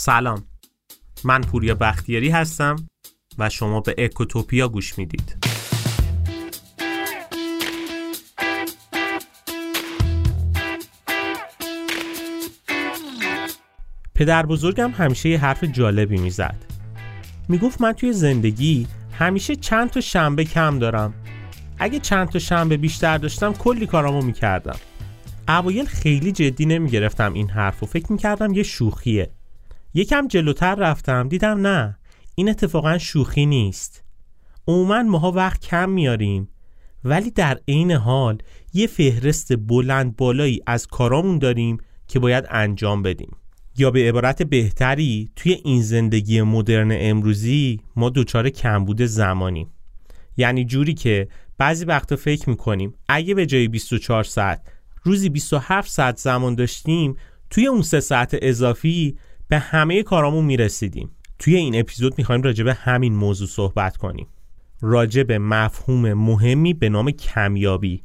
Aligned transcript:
سلام. 0.00 0.44
من 1.24 1.40
پوریا 1.40 1.74
بختیاری 1.74 2.28
هستم 2.28 2.76
و 3.38 3.48
شما 3.48 3.80
به 3.80 3.94
اکوتوپیا 3.98 4.68
گوش 4.68 4.98
می‌دید. 4.98 5.46
پدر 14.14 14.46
بزرگم 14.46 14.90
همیشه 14.90 15.28
یه 15.28 15.38
حرف 15.38 15.64
جالبی 15.64 16.16
می‌زد. 16.16 16.64
می‌گفت 17.48 17.80
من 17.80 17.92
توی 17.92 18.12
زندگی 18.12 18.86
همیشه 19.18 19.56
چند 19.56 19.90
تا 19.90 20.00
شنبه 20.00 20.44
کم 20.44 20.78
دارم. 20.78 21.14
اگه 21.78 21.98
چند 21.98 22.28
تا 22.28 22.38
شنبه 22.38 22.76
بیشتر 22.76 23.18
داشتم 23.18 23.52
کلی 23.52 23.86
کارامو 23.86 24.22
می‌کردم. 24.22 24.78
اوایل 25.48 25.86
خیلی 25.86 26.32
جدی 26.32 26.66
نمی‌گرفتم 26.66 27.32
این 27.32 27.50
حرف 27.50 27.82
و 27.82 27.86
فکر 27.86 28.12
می‌کردم 28.12 28.54
یه 28.54 28.62
شوخیه. 28.62 29.30
یکم 29.94 30.28
جلوتر 30.28 30.74
رفتم 30.74 31.28
دیدم 31.28 31.66
نه 31.66 31.98
این 32.34 32.48
اتفاقا 32.48 32.98
شوخی 32.98 33.46
نیست. 33.46 34.04
عموما 34.68 35.02
ماها 35.02 35.32
وقت 35.32 35.60
کم 35.60 35.90
میاریم 35.90 36.48
ولی 37.04 37.30
در 37.30 37.60
عین 37.68 37.90
حال 37.90 38.38
یه 38.72 38.86
فهرست 38.86 39.56
بلند 39.56 40.16
بالایی 40.16 40.60
از 40.66 40.86
کارامون 40.86 41.38
داریم 41.38 41.78
که 42.08 42.18
باید 42.18 42.44
انجام 42.50 43.02
بدیم. 43.02 43.36
یا 43.78 43.90
به 43.90 44.08
عبارت 44.08 44.42
بهتری 44.42 45.30
توی 45.36 45.52
این 45.52 45.82
زندگی 45.82 46.42
مدرن 46.42 46.90
امروزی 46.92 47.80
ما 47.96 48.10
دچار 48.10 48.48
کمبود 48.48 49.02
زمانیم. 49.02 49.70
یعنی 50.36 50.64
جوری 50.64 50.94
که 50.94 51.28
بعضی 51.58 51.84
وقتا 51.84 52.16
فکر 52.16 52.50
می‌کنیم 52.50 52.94
اگه 53.08 53.34
به 53.34 53.46
جای 53.46 53.68
24 53.68 54.24
ساعت 54.24 54.62
روزی 55.02 55.28
27 55.28 55.90
ساعت 55.90 56.18
زمان 56.18 56.54
داشتیم 56.54 57.16
توی 57.50 57.66
اون 57.66 57.82
سه 57.82 58.00
ساعت 58.00 58.36
اضافی 58.42 59.16
به 59.50 59.58
همه 59.58 60.02
کارامون 60.02 60.44
می‌رسیدیم. 60.44 61.10
توی 61.38 61.56
این 61.56 61.80
اپیزود 61.80 62.14
می‌خوایم 62.18 62.42
راجع 62.42 62.64
به 62.64 62.74
همین 62.74 63.14
موضوع 63.14 63.48
صحبت 63.48 63.96
کنیم. 63.96 64.26
راجع 64.80 65.22
به 65.22 65.38
مفهوم 65.38 66.12
مهمی 66.12 66.74
به 66.74 66.88
نام 66.88 67.10
کمیابی. 67.10 68.02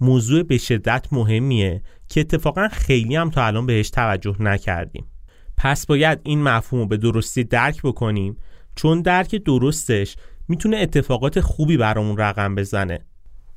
موضوع 0.00 0.42
به 0.42 0.58
شدت 0.58 1.06
مهمیه 1.12 1.82
که 2.08 2.20
اتفاقا 2.20 2.68
خیلی 2.72 3.16
هم 3.16 3.30
تا 3.30 3.46
الان 3.46 3.66
بهش 3.66 3.90
توجه 3.90 4.42
نکردیم. 4.42 5.06
پس 5.56 5.86
باید 5.86 6.20
این 6.22 6.42
مفهوم 6.42 6.82
رو 6.82 6.88
به 6.88 6.96
درستی 6.96 7.44
درک 7.44 7.82
بکنیم 7.82 8.36
چون 8.74 9.02
درک 9.02 9.34
درستش 9.34 10.16
می‌تونه 10.48 10.76
اتفاقات 10.76 11.40
خوبی 11.40 11.76
برامون 11.76 12.16
رقم 12.16 12.54
بزنه. 12.54 12.98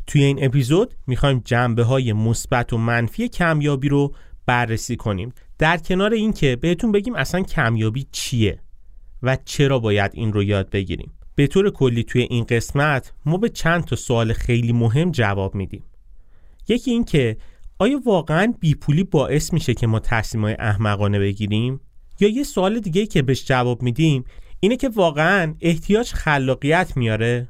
توی 0.07 0.23
این 0.23 0.45
اپیزود 0.45 0.95
می‌خوایم 1.07 1.41
جنبه 1.45 1.83
های 1.83 2.13
مثبت 2.13 2.73
و 2.73 2.77
منفی 2.77 3.29
کمیابی 3.29 3.89
رو 3.89 4.15
بررسی 4.45 4.95
کنیم. 4.95 5.33
در 5.59 5.77
کنار 5.77 6.13
اینکه 6.13 6.55
بهتون 6.55 6.91
بگیم 6.91 7.15
اصلا 7.15 7.41
کمیابی 7.41 8.07
چیه 8.11 8.59
و 9.23 9.37
چرا 9.45 9.79
باید 9.79 10.11
این 10.13 10.33
رو 10.33 10.43
یاد 10.43 10.69
بگیریم. 10.69 11.11
به 11.35 11.47
طور 11.47 11.69
کلی 11.69 12.03
توی 12.03 12.21
این 12.21 12.43
قسمت 12.43 13.13
ما 13.25 13.37
به 13.37 13.49
چند 13.49 13.83
تا 13.83 13.95
سوال 13.95 14.33
خیلی 14.33 14.73
مهم 14.73 15.11
جواب 15.11 15.55
میدیم. 15.55 15.83
یکی 16.67 16.91
این 16.91 17.03
که 17.03 17.37
آیا 17.79 18.01
واقعا 18.05 18.53
بیپولی 18.59 19.03
باعث 19.03 19.53
میشه 19.53 19.73
که 19.73 19.87
ما 19.87 19.99
تصمیمای 19.99 20.55
احمقانه 20.59 21.19
بگیریم؟ 21.19 21.79
یا 22.19 22.29
یه 22.29 22.43
سوال 22.43 22.79
دیگه 22.79 23.05
که 23.05 23.21
بهش 23.21 23.45
جواب 23.45 23.81
میدیم 23.81 24.23
اینه 24.59 24.75
که 24.75 24.89
واقعا 24.89 25.55
احتیاج 25.61 26.11
خلاقیت 26.11 26.97
میاره؟ 26.97 27.49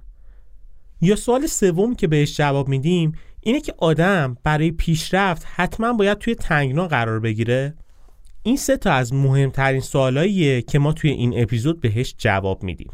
یا 1.02 1.16
سوال 1.16 1.48
سوم 1.48 1.96
که 1.96 2.08
بهش 2.08 2.38
جواب 2.38 2.68
میدیم 2.68 3.12
اینه 3.42 3.62
که 3.62 3.74
آدم 3.78 4.38
برای 4.44 4.72
پیشرفت 4.72 5.46
حتما 5.56 5.94
باید 5.94 6.18
توی 6.18 6.36
تنگنا 6.36 6.88
قرار 6.88 7.20
بگیره؟ 7.20 7.76
این 8.44 8.58
سه 8.58 8.78
تا 8.78 8.92
از 8.92 9.14
مهمترین 9.14 9.82
سوالاییه 9.82 10.62
که 10.62 10.80
ما 10.80 10.94
توی 10.94 11.10
این 11.12 11.42
اپیزود 11.42 11.82
بهش 11.82 12.16
جواب 12.18 12.64
میدیم. 12.64 12.92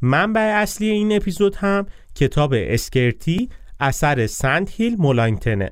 منبع 0.00 0.40
اصلی 0.40 0.88
این 0.88 1.16
اپیزود 1.16 1.56
هم 1.56 1.86
کتاب 2.14 2.54
اسکرتی 2.56 3.48
اثر 3.80 4.26
سند 4.26 4.70
هیل 4.70 4.96
مولاینتنه 4.96 5.70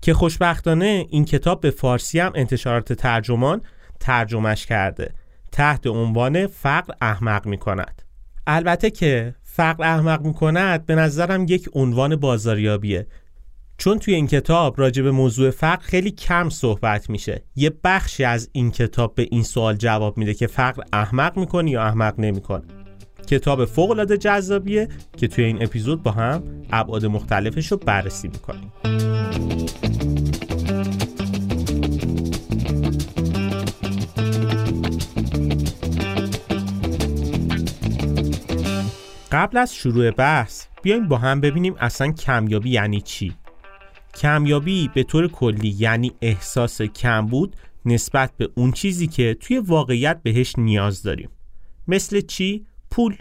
که 0.00 0.14
خوشبختانه 0.14 1.06
این 1.10 1.24
کتاب 1.24 1.60
به 1.60 1.70
فارسی 1.70 2.20
هم 2.20 2.32
انتشارات 2.34 2.92
ترجمان 2.92 3.60
ترجمهش 4.00 4.66
کرده. 4.66 5.14
تحت 5.52 5.86
عنوان 5.86 6.46
فقر 6.46 6.94
احمق 7.00 7.46
می 7.46 7.58
کند 7.58 8.02
البته 8.46 8.90
که 8.90 9.34
فقر 9.42 9.84
احمق 9.84 10.22
می 10.26 10.34
کند 10.34 10.86
به 10.86 10.94
نظرم 10.94 11.46
یک 11.48 11.68
عنوان 11.72 12.16
بازاریابیه. 12.16 13.06
چون 13.78 13.98
توی 13.98 14.14
این 14.14 14.26
کتاب 14.26 14.80
راجع 14.80 15.02
به 15.02 15.10
موضوع 15.10 15.50
فقر 15.50 15.82
خیلی 15.82 16.10
کم 16.10 16.48
صحبت 16.48 17.10
میشه. 17.10 17.44
یه 17.56 17.72
بخشی 17.84 18.24
از 18.24 18.48
این 18.52 18.70
کتاب 18.70 19.14
به 19.14 19.28
این 19.30 19.42
سوال 19.42 19.76
جواب 19.76 20.18
میده 20.18 20.34
که 20.34 20.46
فقر 20.46 20.82
احمق 20.92 21.38
می‌کنه 21.38 21.70
یا 21.70 21.82
احمق 21.82 22.14
نمی‌کنه. 22.18 22.62
کتاب 23.26 23.64
فوق 23.64 23.90
العاده 23.90 24.18
جذابیه 24.18 24.88
که 25.16 25.28
توی 25.28 25.44
این 25.44 25.62
اپیزود 25.62 26.02
با 26.02 26.10
هم 26.10 26.42
ابعاد 26.72 27.06
مختلفش 27.06 27.72
رو 27.72 27.76
بررسی 27.76 28.28
می‌کنیم. 28.28 28.72
قبل 39.32 39.58
از 39.58 39.74
شروع 39.74 40.10
بحث 40.10 40.66
بیایم 40.82 41.08
با 41.08 41.18
هم 41.18 41.40
ببینیم 41.40 41.74
اصلا 41.78 42.12
کمیابی 42.12 42.70
یعنی 42.70 43.00
چی؟ 43.00 43.34
کمیابی 44.16 44.90
به 44.94 45.02
طور 45.02 45.28
کلی 45.28 45.68
یعنی 45.78 46.12
احساس 46.22 46.82
کمبود 46.82 47.56
نسبت 47.84 48.32
به 48.36 48.48
اون 48.54 48.72
چیزی 48.72 49.06
که 49.06 49.36
توی 49.40 49.58
واقعیت 49.58 50.22
بهش 50.22 50.54
نیاز 50.58 51.02
داریم. 51.02 51.30
مثل 51.88 52.20
چی؟ 52.20 52.66
پول. 52.90 53.16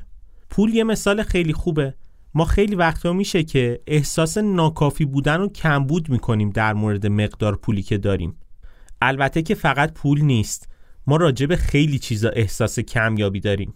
پول 0.50 0.74
یه 0.74 0.84
مثال 0.84 1.24
خیلی 1.24 1.54
خوبه. 1.54 1.94
ما 2.34 2.46
خیلی 2.46 2.76
وقتا 2.76 3.14
میشه 3.14 3.44
که 3.44 3.82
احساس 3.88 4.38
ناکافی 4.38 5.06
بودن 5.06 5.42
و 5.42 5.48
کمبود 5.48 6.10
می‌کنیم 6.10 6.50
در 6.50 6.74
مورد 6.74 7.08
مقدار 7.08 7.56
پولی 7.56 7.82
که 7.82 7.98
داریم. 7.98 8.38
البته 9.02 9.42
که 9.42 9.56
فقط 9.56 9.94
پول 9.94 10.22
نیست. 10.22 10.70
ما 11.08 11.16
راجع 11.16 11.46
به 11.46 11.56
خیلی 11.56 12.00
چیزا 12.00 12.30
احساس 12.30 12.80
کمیابی 12.80 13.40
داریم. 13.40 13.74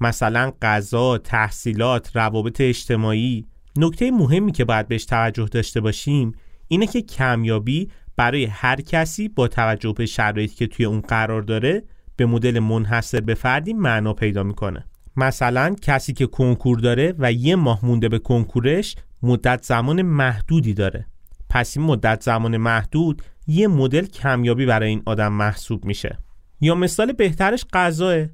مثلا 0.00 0.52
غذا، 0.62 1.18
تحصیلات، 1.18 2.16
روابط 2.16 2.60
اجتماعی. 2.60 3.46
نکته 3.76 4.10
مهمی 4.10 4.52
که 4.52 4.64
باید 4.64 4.88
بهش 4.88 5.04
توجه 5.04 5.44
داشته 5.44 5.80
باشیم 5.80 6.32
اینه 6.68 6.86
که 6.86 7.02
کمیابی 7.02 7.90
برای 8.16 8.44
هر 8.44 8.80
کسی 8.80 9.28
با 9.28 9.48
توجه 9.48 9.92
به 9.92 10.06
شرایطی 10.06 10.54
که 10.54 10.66
توی 10.66 10.86
اون 10.86 11.00
قرار 11.00 11.42
داره 11.42 11.82
به 12.16 12.26
مدل 12.26 12.58
منحصر 12.58 13.20
به 13.20 13.34
فردی 13.34 13.72
معنا 13.72 14.12
پیدا 14.12 14.42
می‌کنه. 14.42 14.84
مثلا 15.16 15.74
کسی 15.82 16.12
که 16.12 16.26
کنکور 16.26 16.78
داره 16.78 17.14
و 17.18 17.32
یه 17.32 17.56
ماه 17.56 17.86
مونده 17.86 18.08
به 18.08 18.18
کنکورش 18.18 18.96
مدت 19.22 19.62
زمان 19.62 20.02
محدودی 20.02 20.74
داره. 20.74 21.06
پس 21.50 21.76
این 21.76 21.86
مدت 21.86 22.22
زمان 22.22 22.56
محدود 22.56 23.22
یه 23.46 23.68
مدل 23.68 24.06
کمیابی 24.06 24.66
برای 24.66 24.88
این 24.88 25.02
آدم 25.06 25.32
محسوب 25.32 25.84
میشه. 25.84 26.18
یا 26.60 26.74
مثال 26.74 27.12
بهترش 27.12 27.64
غذاه. 27.72 28.26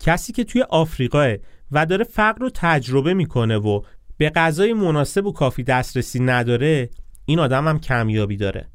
کسی 0.00 0.32
که 0.32 0.44
توی 0.44 0.62
آفریقاه 0.62 1.34
و 1.72 1.86
داره 1.86 2.04
فقر 2.04 2.38
رو 2.40 2.50
تجربه 2.54 3.14
می‌کنه 3.14 3.56
و 3.56 3.82
به 4.16 4.30
غذای 4.30 4.72
مناسب 4.72 5.26
و 5.26 5.32
کافی 5.32 5.62
دسترسی 5.62 6.20
نداره 6.20 6.90
این 7.26 7.38
آدم 7.38 7.68
هم 7.68 7.80
کمیابی 7.80 8.36
داره. 8.36 8.68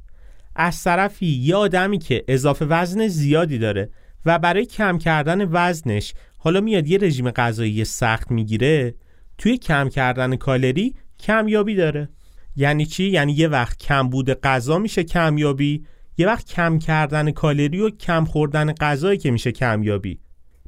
از 0.56 0.84
طرفی 0.84 1.26
یه 1.26 1.56
آدمی 1.56 1.98
که 1.98 2.24
اضافه 2.28 2.66
وزن 2.66 3.08
زیادی 3.08 3.58
داره 3.58 3.90
و 4.26 4.40
برای 4.40 4.66
کم 4.66 4.98
کردن 4.98 5.50
وزنش 5.52 6.14
حالا 6.38 6.62
میاد 6.62 6.88
یه 6.88 6.98
رژیم 6.98 7.32
غذایی 7.32 7.86
سخت 7.86 8.32
می‌گیره 8.32 8.96
توی 9.38 9.58
کم 9.58 9.90
کردن 9.90 10.36
کالری 10.36 10.96
کمیابی 11.20 11.76
داره. 11.76 12.10
یعنی 12.56 12.86
چی؟ 12.86 13.04
یعنی 13.04 13.34
یه 13.34 13.48
وقت 13.48 13.78
کم 13.78 14.10
بود 14.10 14.42
غذا 14.42 14.78
میشه 14.78 15.04
کمیابی 15.04 15.86
یه 16.18 16.28
وقت 16.28 16.48
کم 16.48 16.80
کردن 16.80 17.32
کالری 17.32 17.82
و 17.82 17.90
کم 17.90 18.26
خوردن 18.26 18.74
غذایی 18.74 19.18
که 19.18 19.32
میشه 19.32 19.52
کمیابی. 19.52 20.20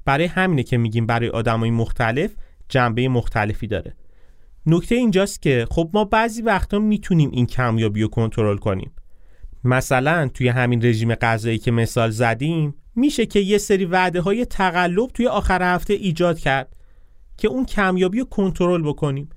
برای 0.06 0.26
همینه 0.26 0.64
که 0.64 0.78
میگیم 0.78 1.06
برای 1.06 1.30
آدمای 1.30 1.72
مختلف 1.72 2.32
جنبه 2.70 3.08
مختلفی 3.08 3.68
داره. 3.68 3.96
نکته 4.66 4.96
اینجاست 4.96 5.42
که 5.42 5.68
خب 5.72 5.90
ما 5.94 6.06
بعضی 6.06 6.42
وقتا 6.42 6.80
می‌تونیم 6.80 7.30
این 7.34 7.46
کمیابی 7.46 8.02
رو 8.02 8.08
کنترل 8.08 8.58
کنیم. 8.58 8.92
مثلا 9.64 10.30
توی 10.34 10.48
همین 10.48 10.86
رژیم 10.86 11.16
غذایی 11.16 11.58
که 11.58 11.72
مثال 11.72 12.10
زدیم 12.10 12.76
میشه 12.96 13.26
که 13.26 13.40
یه 13.40 13.58
سری 13.58 13.86
وعده 13.86 14.22
های 14.22 14.46
تقلب 14.46 15.08
توی 15.08 15.28
آخر 15.28 15.76
هفته 15.76 15.94
ایجاد 15.94 16.40
کرد 16.40 16.76
که 17.38 17.48
اون 17.48 17.66
کمیابی 17.66 18.20
رو 18.20 18.26
کنترل 18.26 18.82
بکنیم. 18.82 19.30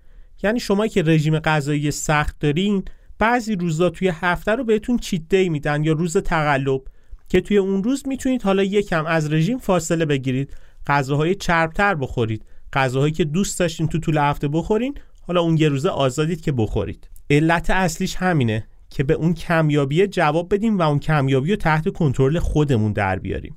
یعنی 0.43 0.61
شما 0.61 0.87
که 0.87 1.03
رژیم 1.03 1.39
غذایی 1.39 1.91
سخت 1.91 2.39
دارین 2.41 2.85
بعضی 3.19 3.57
روزا 3.57 3.91
توی 3.91 4.09
هفته 4.09 4.53
رو 4.53 4.65
بهتون 4.65 4.99
چیت 4.99 5.23
دی 5.29 5.49
میدن 5.49 5.85
یا 5.85 5.93
روز 5.93 6.17
تقلب 6.17 6.81
که 7.29 7.41
توی 7.41 7.57
اون 7.57 7.85
روز 7.85 8.09
می‌تونید 8.09 8.43
حالا 8.43 8.63
یکم 8.63 9.07
از 9.07 9.33
رژیم 9.33 9.59
فاصله 9.59 10.05
بگیرید. 10.05 10.57
غذاهای 10.87 11.35
چربتر 11.35 11.95
بخورید. 11.95 12.45
غذاهایی 12.73 13.13
که 13.13 13.25
دوست 13.25 13.59
داشتین 13.59 13.89
تو 13.89 13.99
طول 13.99 14.19
هفته 14.19 14.49
بخورین 14.49 14.95
حالا 15.27 15.41
اون 15.41 15.57
یه 15.57 15.69
روزه 15.69 15.89
آزادید 15.89 16.41
که 16.41 16.53
بخورید. 16.53 17.09
علت 17.31 17.71
اصلیش 17.71 18.17
همینه 18.17 18.67
که 18.91 19.05
به 19.05 19.15
اون 19.15 19.35
کمیابی 19.35 20.07
جواب 20.07 20.55
بدیم 20.55 20.79
و 20.79 20.83
اون 20.83 20.99
کمیابی 20.99 21.51
رو 21.51 21.57
تحت 21.57 21.89
کنترل 21.89 22.39
خودمون 22.39 22.93
در 22.93 23.19
بیاریم. 23.19 23.57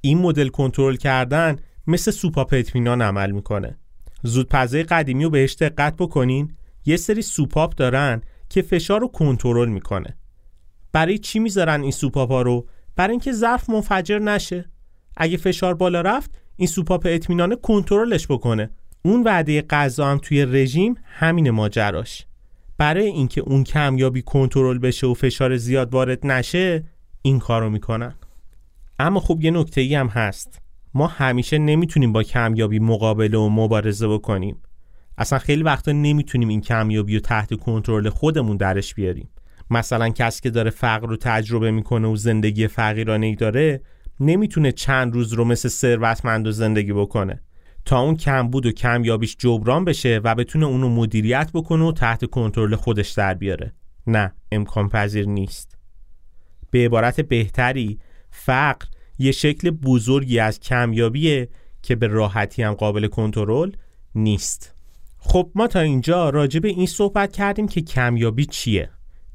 این 0.00 0.18
مدل 0.18 0.48
کنترل 0.48 0.96
کردن 0.96 1.56
مثل 1.86 2.10
سوپاپ 2.10 2.54
اطمینان 2.58 3.02
عمل 3.02 3.30
می‌کنه. 3.30 3.78
زودپزای 4.22 4.82
قدیمی 4.82 5.24
رو 5.24 5.30
بهش 5.30 5.54
دقت 5.54 5.96
بکنین. 5.96 6.56
یه 6.86 6.96
سری 6.96 7.22
سوپاپ 7.22 7.74
دارن 7.74 8.22
که 8.48 8.62
فشار 8.62 9.00
رو 9.00 9.08
کنترل 9.08 9.68
می‌کنه. 9.68 10.16
برای 10.92 11.18
چی 11.18 11.38
می‌ذارن 11.38 11.82
این 11.82 11.90
سوپاپا 11.90 12.42
رو؟ 12.42 12.66
برای 12.96 13.10
اینکه 13.10 13.32
ظرف 13.32 13.70
منفجر 13.70 14.18
نشه. 14.18 14.70
اگه 15.16 15.36
فشار 15.36 15.74
بالا 15.74 16.00
رفت 16.00 16.30
این 16.56 16.68
سوپاپ 16.68 17.06
اطمینان 17.10 17.56
کنترلش 17.56 18.26
بکنه. 18.26 18.70
اون 19.02 19.22
وعده 19.22 19.62
غذا 19.62 20.06
هم 20.06 20.18
توی 20.18 20.44
رژیم 20.44 20.94
همین 21.04 21.50
ماجراش. 21.50 22.26
برای 22.78 23.06
اینکه 23.06 23.40
اون 23.40 23.64
کمیابی 23.64 24.22
کنترل 24.22 24.78
بشه 24.78 25.06
و 25.06 25.14
فشار 25.14 25.56
زیاد 25.56 25.94
وارد 25.94 26.26
نشه 26.26 26.84
این 27.22 27.38
کارو 27.38 27.70
می‌کنن. 27.70 28.14
اما 28.98 29.20
خب 29.20 29.38
یه 29.40 29.50
نکته 29.50 29.80
ای 29.80 29.94
هم 29.94 30.06
هست. 30.06 30.60
ما 30.94 31.06
همیشه 31.06 31.58
نمی‌تونیم 31.58 32.12
با 32.12 32.22
کمیابی 32.22 32.78
مقابله 32.78 33.38
و 33.38 33.48
مبارزه 33.48 34.08
بکنیم. 34.08 34.56
اصلا 35.18 35.38
خیلی 35.38 35.62
وقتا 35.62 35.92
نمی‌تونیم 35.92 36.48
این 36.48 36.60
کمیابی 36.60 37.14
رو 37.14 37.20
تحت 37.20 37.54
کنترل 37.54 38.08
خودمون 38.08 38.56
درش 38.56 38.94
بیاریم. 38.94 39.28
مثلا 39.70 40.08
کسی 40.08 40.42
که 40.42 40.50
داره 40.50 40.70
فقر 40.70 41.06
رو 41.06 41.16
تجربه 41.16 41.70
می‌کنه 41.70 42.08
و 42.08 42.16
زندگی 42.16 42.66
فقیرانه 42.66 43.26
ای 43.26 43.34
داره 43.34 43.80
نمی‌تونه 44.20 44.72
چند 44.72 45.14
روز 45.14 45.32
رو 45.32 45.44
مثل 45.44 45.68
ثروتمند 45.68 46.50
زندگی 46.50 46.92
بکنه. 46.92 47.40
تا 47.84 48.00
اون 48.00 48.16
کمبود 48.16 48.66
و 48.66 48.72
کمیابیش 48.72 49.36
جبران 49.38 49.84
بشه 49.84 50.20
و 50.24 50.34
بتونه 50.34 50.66
اونو 50.66 50.88
مدیریت 50.88 51.50
بکنه 51.54 51.84
و 51.84 51.92
تحت 51.92 52.24
کنترل 52.24 52.76
خودش 52.76 53.10
در 53.10 53.34
بیاره. 53.34 53.72
نه 54.06 54.32
امکان 54.52 54.88
پذیر 54.88 55.26
نیست. 55.26 55.78
به 56.70 56.84
عبارت 56.84 57.20
بهتری 57.20 57.98
فقر 58.30 58.86
یه 59.18 59.32
شکل 59.32 59.70
بزرگی 59.70 60.38
از 60.38 60.60
کمیابیه 60.60 61.48
که 61.82 61.96
به 61.96 62.06
راحتی 62.06 62.62
هم 62.62 62.74
قابل 62.74 63.06
کنترل 63.06 63.72
نیست. 64.14 64.74
خب 65.18 65.50
ما 65.54 65.66
تا 65.66 65.80
اینجا 65.80 66.30
راجع 66.30 66.60
به 66.60 66.68
این 66.68 66.86
صحبت 66.86 67.32
کردیم 67.32 67.68
که 67.68 67.80
کمیابی 67.80 68.46
چیه. 68.46 68.90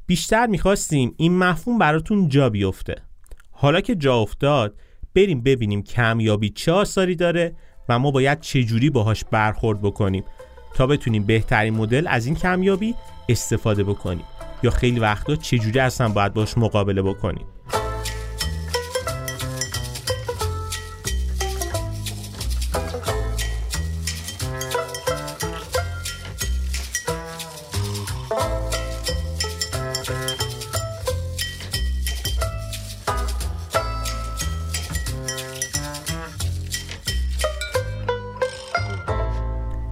بیشتر 0.06 0.48
می‌خواستیم 0.48 1.14
این 1.18 1.38
مفهوم 1.38 1.78
براتون 1.78 2.30
جا 2.30 2.50
بیفته. 2.50 2.96
حالا 3.52 3.82
که 3.82 3.96
جا 3.96 4.18
افتاد 4.18 4.80
بریم 5.16 5.42
ببینیم 5.42 5.84
کمیابی 5.84 6.50
چه 6.50 6.72
آثاری 6.72 7.16
داره 7.16 7.56
و 7.90 8.00
ما 8.00 8.12
باید 8.12 8.40
چجوری 8.40 8.90
باهاش 8.90 9.24
برخورد 9.32 9.82
بکنیم 9.82 10.24
تا 10.74 10.88
بتونیم 10.88 11.24
بهترین 11.24 11.74
مدل 11.74 12.08
از 12.08 12.26
این 12.26 12.36
کمیابی 12.36 12.96
استفاده 13.30 13.84
بکنیم 13.84 14.26
یا 14.64 14.72
خیلی 14.72 15.00
وقتا 15.00 15.36
چجوری 15.36 15.80
اصلا 15.80 16.10
باید 16.10 16.34
باش 16.34 16.58
مقابله 16.58 17.02
بکنیم. 17.02 17.46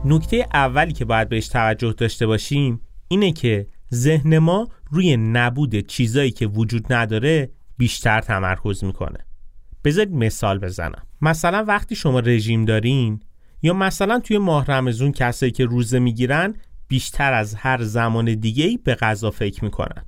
نکته 0.08 0.48
اولی 0.54 0.94
که 0.94 1.06
باید 1.06 1.30
بهش 1.30 1.48
توجه 1.48 1.94
داشته 1.94 2.28
باشیم 2.28 2.82
اینه 3.08 3.32
که 3.32 3.68
ذهن 3.94 4.38
ما 4.38 4.68
روی 4.92 5.18
نبود 5.18 5.80
چیزایی 5.80 6.32
که 6.32 6.48
وجود 6.48 6.94
نداره 6.94 7.50
بیشتر 7.78 8.22
تمرکز 8.22 8.84
می‌کنه. 8.84 9.26
بذارید 9.84 10.14
مثال 10.14 10.60
بزنم. 10.60 11.04
مثلا 11.22 11.66
وقتی 11.68 11.96
شما 11.96 12.20
رژیم 12.20 12.66
دارین 12.66 13.20
یا 13.62 13.74
مثلا 13.74 14.20
توی 14.20 14.38
ماه 14.38 14.66
رمزون 14.66 15.12
کسایی 15.12 15.52
که 15.52 15.66
روزه 15.66 16.00
می‌گیرن 16.00 16.56
بیشتر 16.88 17.34
از 17.34 17.56
هر 17.56 17.84
زمان 17.84 18.36
دیگه 18.36 18.80
به 18.84 18.96
غذا 18.96 19.32
فکر 19.32 19.64
می‌کنن. 19.64 20.06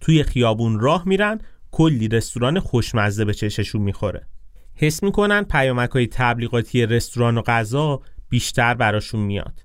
توی 0.00 0.22
خیابون 0.22 0.80
راه 0.80 1.08
میرن 1.08 1.40
کلی 1.70 2.08
رستوران 2.08 2.60
خوشمزه 2.60 3.24
به 3.24 3.34
چششون 3.34 3.82
می‌خوره. 3.82 4.26
حس 4.74 5.02
می‌کنن 5.02 5.42
پیامک 5.42 5.90
های 5.90 6.06
تبلیغاتی 6.06 6.86
رستوران 6.86 7.38
و 7.38 7.42
غذا 7.42 8.00
بیشتر 8.34 8.74
براشون 8.74 9.20
میاد. 9.20 9.64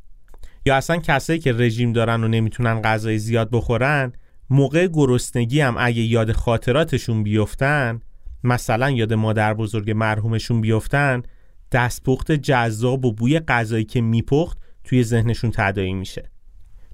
یا 0.66 0.76
اصلا 0.76 0.98
کسایی 0.98 1.40
که 1.40 1.54
رژیم 1.54 1.94
دارن 1.94 2.24
و 2.24 2.28
نمی‌تونن 2.28 2.82
غذای 2.82 3.18
زیاد 3.18 3.50
بخورن 3.52 4.14
موقع 4.50 4.88
گرسنگی 4.88 5.62
هم 5.62 5.76
اگه 5.80 6.02
یاد 6.02 6.32
خاطراتشون 6.32 7.24
بیفتن 7.24 8.02
مثلا 8.44 8.90
یاد 8.90 9.14
مادر 9.14 9.54
بزرگ 9.54 9.92
مرحومشون 9.92 10.62
بیفتن 10.62 11.24
دستپخت 11.72 12.32
جذاب 12.32 13.06
و 13.06 13.14
بوی 13.14 13.40
غذایی 13.40 13.86
که 13.86 14.02
میپخت 14.02 14.58
توی 14.84 15.04
ذهنشون 15.04 15.52
تدایی 15.54 15.94
میشه. 15.94 16.32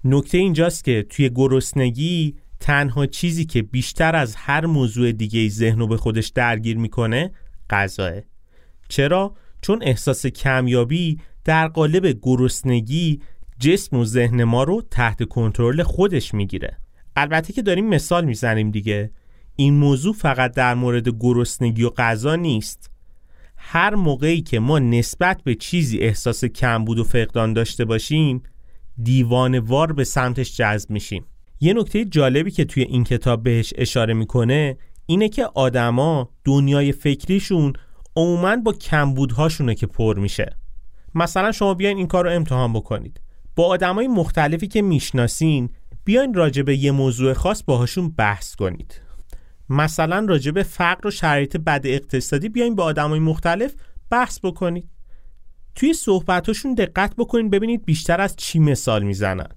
نکته 0.03 0.37
اینجاست 0.37 0.83
که 0.83 1.05
توی 1.09 1.29
گرسنگی 1.29 2.35
تنها 2.59 3.05
چیزی 3.05 3.45
که 3.45 3.61
بیشتر 3.61 4.15
از 4.15 4.35
هر 4.35 4.65
موضوع 4.65 5.11
دیگه 5.11 5.49
ذهن 5.49 5.79
رو 5.79 5.87
به 5.87 5.97
خودش 5.97 6.27
درگیر 6.27 6.77
می‌کنه 6.77 7.31
غذاه. 7.69 8.13
چرا؟ 8.89 9.35
چون 9.61 9.79
احساس 9.83 10.25
کمیابی 10.25 11.19
در 11.45 11.67
قالب 11.67 12.19
گرسنگی 12.21 13.21
جسم 13.59 13.97
و 13.97 14.05
ذهن 14.05 14.43
ما 14.43 14.63
رو 14.63 14.81
تحت 14.91 15.23
کنترل 15.23 15.83
خودش 15.83 16.33
می‌گیره. 16.33 16.77
البته 17.15 17.53
که 17.53 17.61
داریم 17.61 17.87
مثال 17.87 18.25
می‌زنیم 18.25 18.71
دیگه. 18.71 19.11
این 19.55 19.73
موضوع 19.73 20.13
فقط 20.13 20.53
در 20.53 20.73
مورد 20.73 21.09
گرسنگی 21.19 21.83
و 21.83 21.89
غذا 21.89 22.35
نیست. 22.35 22.91
هر 23.57 23.95
موقعی 23.95 24.41
که 24.41 24.59
ما 24.59 24.79
نسبت 24.79 25.41
به 25.43 25.55
چیزی 25.55 25.97
احساس 25.99 26.45
کمبود 26.45 26.99
و 26.99 27.03
فقدان 27.03 27.53
داشته 27.53 27.85
باشیم 27.85 28.43
دیوانوار 29.03 29.93
به 29.93 30.03
سمتش 30.03 30.57
جذب 30.57 30.89
میشیم. 30.89 31.25
یه 31.59 31.73
نکته 31.73 32.05
جالبی 32.05 32.51
که 32.51 32.65
توی 32.65 32.83
این 32.83 33.03
کتاب 33.03 33.43
بهش 33.43 33.73
اشاره 33.75 34.13
می‌کنه 34.13 34.77
اینه 35.05 35.29
که 35.29 35.45
آدما 35.45 36.29
دنیای 36.45 36.91
فکریشون 36.91 37.73
عموما 38.15 38.55
با 38.55 38.73
کمبودهاشونه 38.73 39.75
که 39.75 39.87
پر 39.87 40.19
میشه. 40.19 40.57
مثلا 41.15 41.51
شما 41.51 41.73
بیاین 41.73 41.97
این 41.97 42.07
کار 42.07 42.25
رو 42.25 42.31
امتحان 42.31 42.73
بکنید. 42.73 43.21
با 43.55 43.65
آدمای 43.65 44.07
مختلفی 44.07 44.67
که 44.67 44.81
می‌شناسین 44.81 45.69
بیاین 46.05 46.33
راجع 46.33 46.61
به 46.61 46.77
یه 46.77 46.91
موضوع 46.91 47.33
خاص 47.33 47.63
باهاشون 47.63 48.09
بحث 48.09 48.55
کنید. 48.55 49.01
مثلا 49.69 50.25
راجع 50.29 50.51
به 50.51 50.63
فقر 50.63 51.07
و 51.07 51.11
شرایط 51.11 51.57
بد 51.57 51.81
اقتصادی 51.83 52.49
بیاین 52.49 52.75
با 52.75 52.83
آدمای 52.83 53.19
مختلف 53.19 53.73
بحث 54.11 54.39
بکنید. 54.43 54.89
توی 55.75 55.93
صحبتاشون 55.93 56.73
دقت 56.73 57.15
بکنید 57.15 57.51
ببینید 57.51 57.85
بیشتر 57.85 58.21
از 58.21 58.35
چی 58.35 58.59
مثال 58.59 59.03
می‌زنن. 59.03 59.47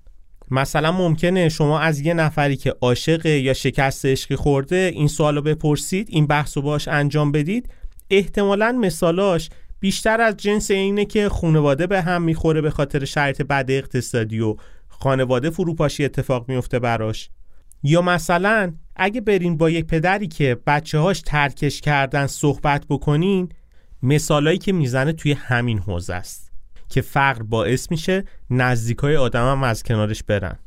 مثلا 0.50 0.92
ممکنه 0.92 1.48
شما 1.48 1.80
از 1.80 2.00
یه 2.00 2.14
نفری 2.14 2.56
که 2.56 2.74
عاشق 2.80 3.26
یا 3.26 3.54
شکست 3.54 4.06
عشقی 4.06 4.36
خورده 4.36 4.90
این 4.94 5.08
سوالو 5.08 5.42
بپرسید 5.42 6.08
این 6.10 6.26
بحث 6.26 6.56
رو 6.56 6.62
باش 6.62 6.88
انجام 6.88 7.32
بدید 7.32 7.68
احتمالا 8.10 8.72
مثالاش 8.72 9.50
بیشتر 9.80 10.20
از 10.20 10.37
جنس 10.37 10.70
اینه 10.70 11.04
که 11.04 11.28
خانواده 11.28 11.87
به 11.87 12.02
هم 12.02 12.23
می‌خوره 12.23 12.61
به 12.61 12.70
خاطر 12.70 13.04
شرایط 13.04 13.42
بد 13.42 13.66
اقتصادی 13.68 14.40
و 14.40 14.56
خانواده 14.88 15.50
فروپاشی 15.50 16.04
اتفاق 16.04 16.49
میفته 16.49 16.78
براش. 16.78 17.30
یا 17.82 18.02
مثلا 18.02 18.73
اگه 18.97 19.20
برین 19.20 19.56
با 19.56 19.70
یک 19.70 19.87
پدری 19.87 20.28
که 20.28 20.56
بچه 20.66 20.99
هاش 20.99 21.20
ترکش 21.20 21.80
کردن 21.80 22.26
صحبت 22.26 22.85
بکنین 22.88 23.49
مثالایی 24.02 24.58
که 24.58 24.73
می‌زنه 24.73 25.12
توی 25.12 25.32
همین 25.32 25.78
حوزه 25.78 26.14
است 26.14 26.52
که 26.88 27.00
فقر 27.00 27.42
باعث 27.42 27.90
میشه 27.90 28.25
نزدیکای 28.50 29.16
آدم 29.16 29.50
هم 29.50 29.62
از 29.62 29.82
کنارش 29.82 30.23
برن. 30.23 30.58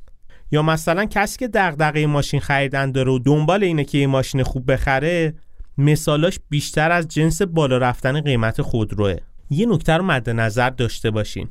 یا 0.51 0.61
مثلا 0.61 1.05
کسی 1.05 1.37
که 1.37 1.47
دغدغه 1.47 2.05
ماشین 2.05 2.39
خریدن 2.39 2.91
داره 2.91 3.11
و 3.11 3.19
دنبال 3.19 3.63
اینه 3.63 3.83
که 3.83 3.97
یه 3.97 4.07
ماشین 4.07 4.43
خوب 4.43 4.71
بخره 4.71 5.33
مثالاش 5.81 6.39
بیشتر 6.49 6.91
از 6.91 7.07
جنس 7.07 7.41
بالا 7.41 7.77
رفتن 7.77 8.21
قیمت 8.21 8.61
خودروه. 8.61 9.15
یه 9.49 9.65
نکته 9.65 9.93
رو 9.93 10.03
مد 10.03 10.29
نظر 10.29 10.69
داشته 10.69 11.11
باشین. 11.11 11.49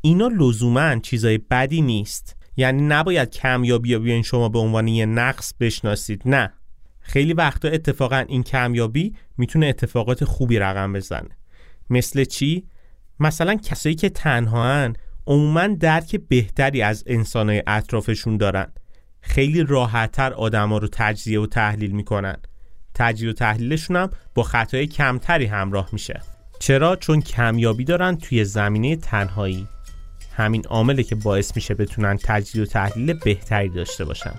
اینا 0.00 0.28
لزوما 0.28 0.96
چیزای 0.98 1.38
بدی 1.38 1.80
نیست. 1.80 2.36
یعنی 2.56 2.82
نباید 2.82 3.30
کمیابی 3.30 3.88
یا 3.88 3.98
بیاین 3.98 4.22
شما 4.22 4.48
به 4.48 4.58
عنوان 4.58 4.88
یه 4.88 5.06
نقص 5.06 5.54
بشناسید. 5.60 6.22
نه. 6.24 6.52
خیلی 7.00 7.32
وقتا 7.32 7.68
اتفاقا 7.68 8.24
این 8.28 8.42
کمیابی 8.42 9.14
می‌تونه 9.38 9.66
اتفاقات 9.66 10.24
خوبی 10.24 10.58
رقم 10.58 10.92
بزنه. 10.92 11.38
مثل 11.90 12.24
چی؟ 12.24 12.66
مثلا 13.20 13.54
کسایی 13.54 13.94
که 13.94 14.08
تنهان 14.08 14.96
عموما 15.26 15.66
درک 15.66 16.20
بهتری 16.28 16.82
از 16.82 17.04
انسانهای 17.06 17.62
اطرافشون 17.66 18.36
دارن. 18.36 18.72
خیلی 19.20 19.62
راحتتر 19.62 20.32
آدما 20.32 20.78
رو 20.78 20.88
تجزیه 20.92 21.40
و 21.40 21.46
تحلیل 21.46 21.90
می‌کنن. 21.90 22.36
تجزیه 22.94 23.30
و 23.30 23.32
تحلیلشون 23.32 23.96
هم 23.96 24.10
با 24.34 24.42
خطای 24.42 24.86
کمتری 24.86 25.46
همراه 25.46 25.88
میشه. 25.92 26.20
چرا؟ 26.58 26.96
چون 26.96 27.20
کمیابی 27.20 27.84
دارن 27.84 28.16
توی 28.16 28.44
زمینه 28.44 28.96
تنهایی. 28.96 29.68
همین 30.36 30.66
عامله 30.66 31.02
که 31.02 31.14
باعث 31.14 31.56
میشه 31.56 31.74
بتونن 31.74 32.18
تجزیه 32.24 32.62
و 32.62 32.66
تحلیل 32.66 33.12
بهتری 33.12 33.68
داشته 33.68 34.04
باشن. 34.04 34.34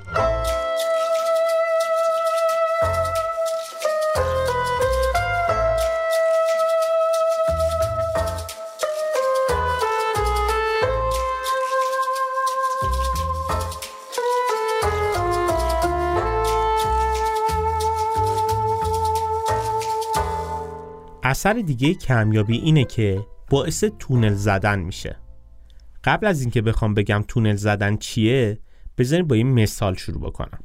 اثر 21.46 21.54
دیگه 21.54 21.94
کمیابی 21.94 22.58
اینه 22.58 22.84
که 22.84 23.26
باعث 23.50 23.84
تونل 24.00 24.34
زدن 24.34 24.80
میشه. 24.80 25.16
قبل 26.04 26.28
از 26.28 26.42
اینکه 26.42 26.62
بخوام 26.62 26.94
بگم 26.94 27.26
تونل 27.28 27.56
زدن 27.56 27.98
چیه 27.98 28.60
بذارید 28.98 29.28
با 29.28 29.36
این 29.36 29.48
مثال 29.48 29.96
شروع 29.96 30.22
بکنم. 30.22 30.60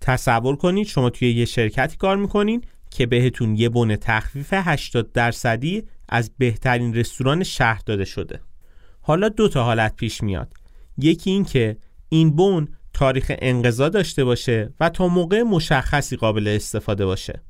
تصور 0.00 0.56
کنید 0.56 0.86
شما 0.86 1.10
توی 1.10 1.32
یه 1.32 1.44
شرکتی 1.44 1.96
کار 1.96 2.16
می‌کنین 2.16 2.64
که 2.90 3.06
بهتون 3.06 3.56
یه 3.56 3.68
بون 3.68 3.96
تخفیف 3.96 4.48
80 4.52 5.12
درصدی 5.12 5.84
از 6.08 6.30
بهترین 6.38 6.94
رستوران 6.94 7.42
شهر 7.42 7.82
داده 7.86 8.04
شده. 8.04 8.40
حالا 9.00 9.28
دو 9.28 9.48
تا 9.48 9.64
حالت 9.64 9.96
پیش 9.96 10.22
میاد. 10.22 10.52
یکی 10.98 11.30
این 11.30 11.44
که 11.44 11.76
این 12.08 12.36
بون 12.36 12.68
تاریخ 12.92 13.32
انقضا 13.38 13.88
داشته 13.88 14.24
باشه 14.24 14.72
و 14.80 14.88
تا 14.88 15.08
موقع 15.08 15.42
مشخصی 15.42 16.16
قابل 16.16 16.48
استفاده 16.48 17.06
باشه. 17.06 17.42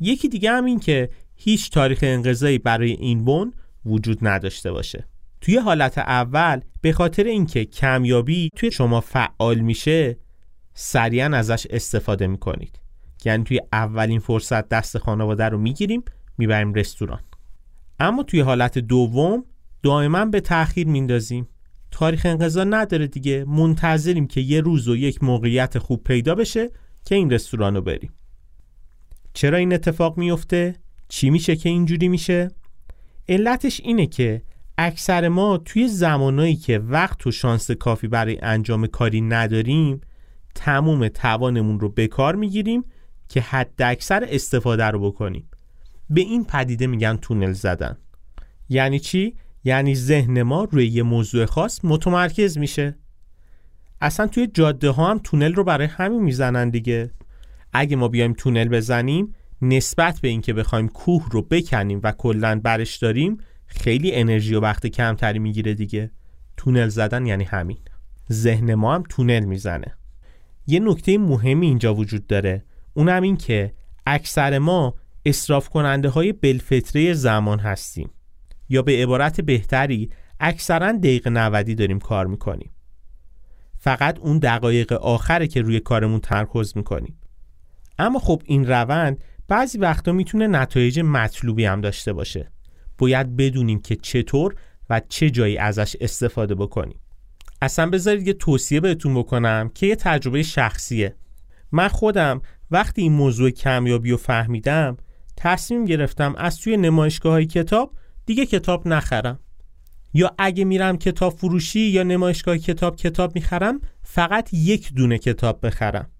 یکی 0.00 0.28
دیگه 0.28 0.50
هم 0.50 0.64
این 0.64 0.80
که 0.80 1.10
هیچ 1.36 1.70
تاریخ 1.70 1.98
انقضایی 2.02 2.58
برای 2.58 2.92
این 2.92 3.24
بون 3.24 3.52
وجود 3.86 4.18
نداشته 4.22 4.72
باشه. 4.72 5.04
توی 5.40 5.56
حالت 5.56 5.98
اول 5.98 6.60
به 6.80 6.92
خاطر 6.92 7.24
اینکه 7.24 7.64
کمیابی 7.64 8.50
توی 8.56 8.70
شما 8.70 9.00
فعال 9.00 9.58
میشه 9.58 10.16
سریعا 10.74 11.36
ازش 11.36 11.66
استفاده 11.70 12.26
می‌کنید. 12.26 12.80
یعنی 13.24 13.44
توی 13.44 13.60
اولین 13.72 14.18
فرصت 14.18 14.68
دست 14.68 14.98
خانواده 14.98 15.44
رو 15.44 15.58
می‌گیریم 15.58 16.02
می‌بریم 16.38 16.74
رستوران. 16.74 17.20
اما 18.00 18.22
توی 18.22 18.40
حالت 18.40 18.78
دوم 18.78 19.44
دائما 19.82 20.24
به 20.24 20.40
تاخیر 20.40 20.86
میندازیم. 20.86 21.48
تاریخ 21.90 22.26
انقضا 22.26 22.64
نداره 22.64 23.06
دیگه. 23.06 23.44
منتظریم 23.44 24.26
که 24.26 24.40
یه 24.40 24.60
روز 24.60 24.88
و 24.88 24.96
یک 24.96 25.22
موقعیت 25.22 25.78
خوب 25.78 26.04
پیدا 26.04 26.34
بشه 26.34 26.70
که 27.04 27.14
این 27.14 27.30
رستوران 27.30 27.74
رو 27.74 27.82
بریم. 27.82 28.12
چرا 29.32 29.58
این 29.58 29.72
اتفاق 29.72 30.18
میفته؟ 30.18 30.74
چی 31.08 31.30
میشه 31.30 31.56
که 31.56 31.68
اینجوری 31.68 32.08
میشه؟ 32.08 32.50
علتش 33.28 33.80
اینه 33.84 34.06
که 34.06 34.42
اکثر 34.78 35.28
ما 35.28 35.58
توی 35.58 35.88
زمانایی 35.88 36.56
که 36.56 36.78
وقت 36.78 37.26
و 37.26 37.30
شانس 37.30 37.70
کافی 37.70 38.08
برای 38.08 38.38
انجام 38.42 38.86
کاری 38.86 39.20
نداریم 39.20 40.00
تموم 40.54 41.08
توانمون 41.08 41.80
رو 41.80 41.88
به 41.88 42.06
کار 42.06 42.34
می‌گیریم 42.34 42.84
که 43.28 43.40
حد 43.40 43.82
اکثر 43.82 44.26
استفاده 44.28 44.84
رو 44.84 45.00
بکنیم 45.00 45.48
به 46.10 46.20
این 46.20 46.44
پدیده 46.44 46.86
میگن 46.86 47.16
تونل 47.16 47.52
زدن 47.52 47.96
یعنی 48.68 49.00
چی؟ 49.00 49.36
یعنی 49.64 49.94
ذهن 49.94 50.42
ما 50.42 50.64
روی 50.64 50.86
یه 50.86 51.02
موضوع 51.02 51.44
خاص 51.44 51.80
متمرکز 51.84 52.58
میشه 52.58 52.98
اصلا 54.00 54.26
توی 54.26 54.46
جاده 54.46 54.90
ها 54.90 55.10
هم 55.10 55.20
تونل 55.24 55.54
رو 55.54 55.64
برای 55.64 55.86
همین 55.86 56.22
می‌زنن 56.22 56.70
دیگه 56.70 57.10
اگه 57.72 57.96
ما 57.96 58.08
بیایم 58.08 58.32
تونل 58.32 58.68
بزنیم 58.68 59.34
نسبت 59.62 60.20
به 60.20 60.28
اینکه 60.28 60.52
بخوایم 60.52 60.88
کوه 60.88 61.28
رو 61.30 61.42
بکنیم 61.42 62.00
و 62.02 62.12
کلا 62.12 62.60
برش 62.64 62.96
داریم 62.96 63.38
خیلی 63.66 64.14
انرژی 64.14 64.54
و 64.54 64.60
وقت 64.60 64.86
کمتری 64.86 65.38
می‌گیره 65.38 65.74
دیگه. 65.74 66.10
تونل 66.56 66.88
زدن 66.88 67.26
یعنی 67.26 67.44
همین. 67.44 67.78
ذهن 68.32 68.74
ما 68.74 68.94
هم 68.94 69.02
تونل 69.08 69.44
می‌زنه. 69.44 69.96
یه 70.66 70.80
نکته 70.80 71.18
مهمی 71.18 71.66
اینجا 71.66 71.94
وجود 71.94 72.26
داره. 72.26 72.64
اونم 72.94 73.22
این 73.22 73.36
که 73.36 73.74
اکثر 74.06 74.58
ما 74.58 74.94
اصراف 75.24 75.68
کننده 75.68 76.08
های 76.08 76.32
بلفتره 76.32 77.12
زمان 77.12 77.58
هستیم. 77.58 78.10
یا 78.68 78.82
به 78.82 79.02
عبارت 79.02 79.40
بهتری 79.40 80.10
اکثرا 80.40 80.92
دقیقه 80.92 81.30
90 81.30 81.74
داریم 81.74 81.98
کار 81.98 82.26
می‌کنیم. 82.26 82.70
فقط 83.78 84.18
اون 84.18 84.38
دقایق 84.38 84.92
آخره 84.92 85.46
که 85.46 85.62
روی 85.62 85.80
کارمون 85.80 86.20
ترکز 86.20 86.76
می‌کنیم. 86.76 87.20
اما 87.98 88.18
خب 88.18 88.42
این 88.44 88.66
روند 88.66 89.24
بعضی 89.48 89.78
وقتا 89.78 90.12
می‌تونه 90.12 90.46
نتایج 90.46 91.00
مطلوبی 91.00 91.64
هم 91.64 91.80
داشته 91.80 92.12
باشه. 92.12 92.52
باید 92.98 93.36
بدونیم 93.36 93.80
که 93.80 93.96
چطور 93.96 94.54
و 94.90 95.00
چه 95.08 95.30
جایی 95.30 95.58
ازش 95.58 95.96
استفاده 96.00 96.54
بکنیم. 96.54 97.00
اصلا 97.62 97.90
بذارید 97.90 98.26
یه 98.26 98.32
توصیه 98.32 98.80
بهتون 98.80 99.14
بکنم 99.14 99.70
که 99.74 99.86
یه 99.86 99.96
تجربه 99.96 100.42
شخصیه. 100.42 101.14
من 101.72 101.88
خودم 101.88 102.40
وقتی 102.70 103.02
این 103.02 103.12
موضوع 103.12 103.50
کمیابی 103.50 104.10
رو 104.10 104.16
فهمیدم 104.16 104.96
تصمیم 105.36 105.84
گرفتم 105.84 106.34
از 106.38 106.58
توی 106.58 106.76
نمایشگاه 106.76 107.32
های 107.32 107.46
کتاب 107.46 107.92
دیگه 108.26 108.46
کتاب 108.46 108.88
نخرم. 108.88 109.38
یا 110.14 110.34
اگه 110.38 110.64
میرم 110.64 110.98
کتاب 110.98 111.32
فروشی 111.32 111.80
یا 111.80 112.02
نمایشگاه 112.02 112.58
کتاب 112.58 112.96
کتاب 112.96 113.34
می‌خرم 113.34 113.80
فقط 114.02 114.54
یک 114.54 114.92
دونه 114.94 115.18
کتاب 115.18 115.66
بخرم. 115.66 116.10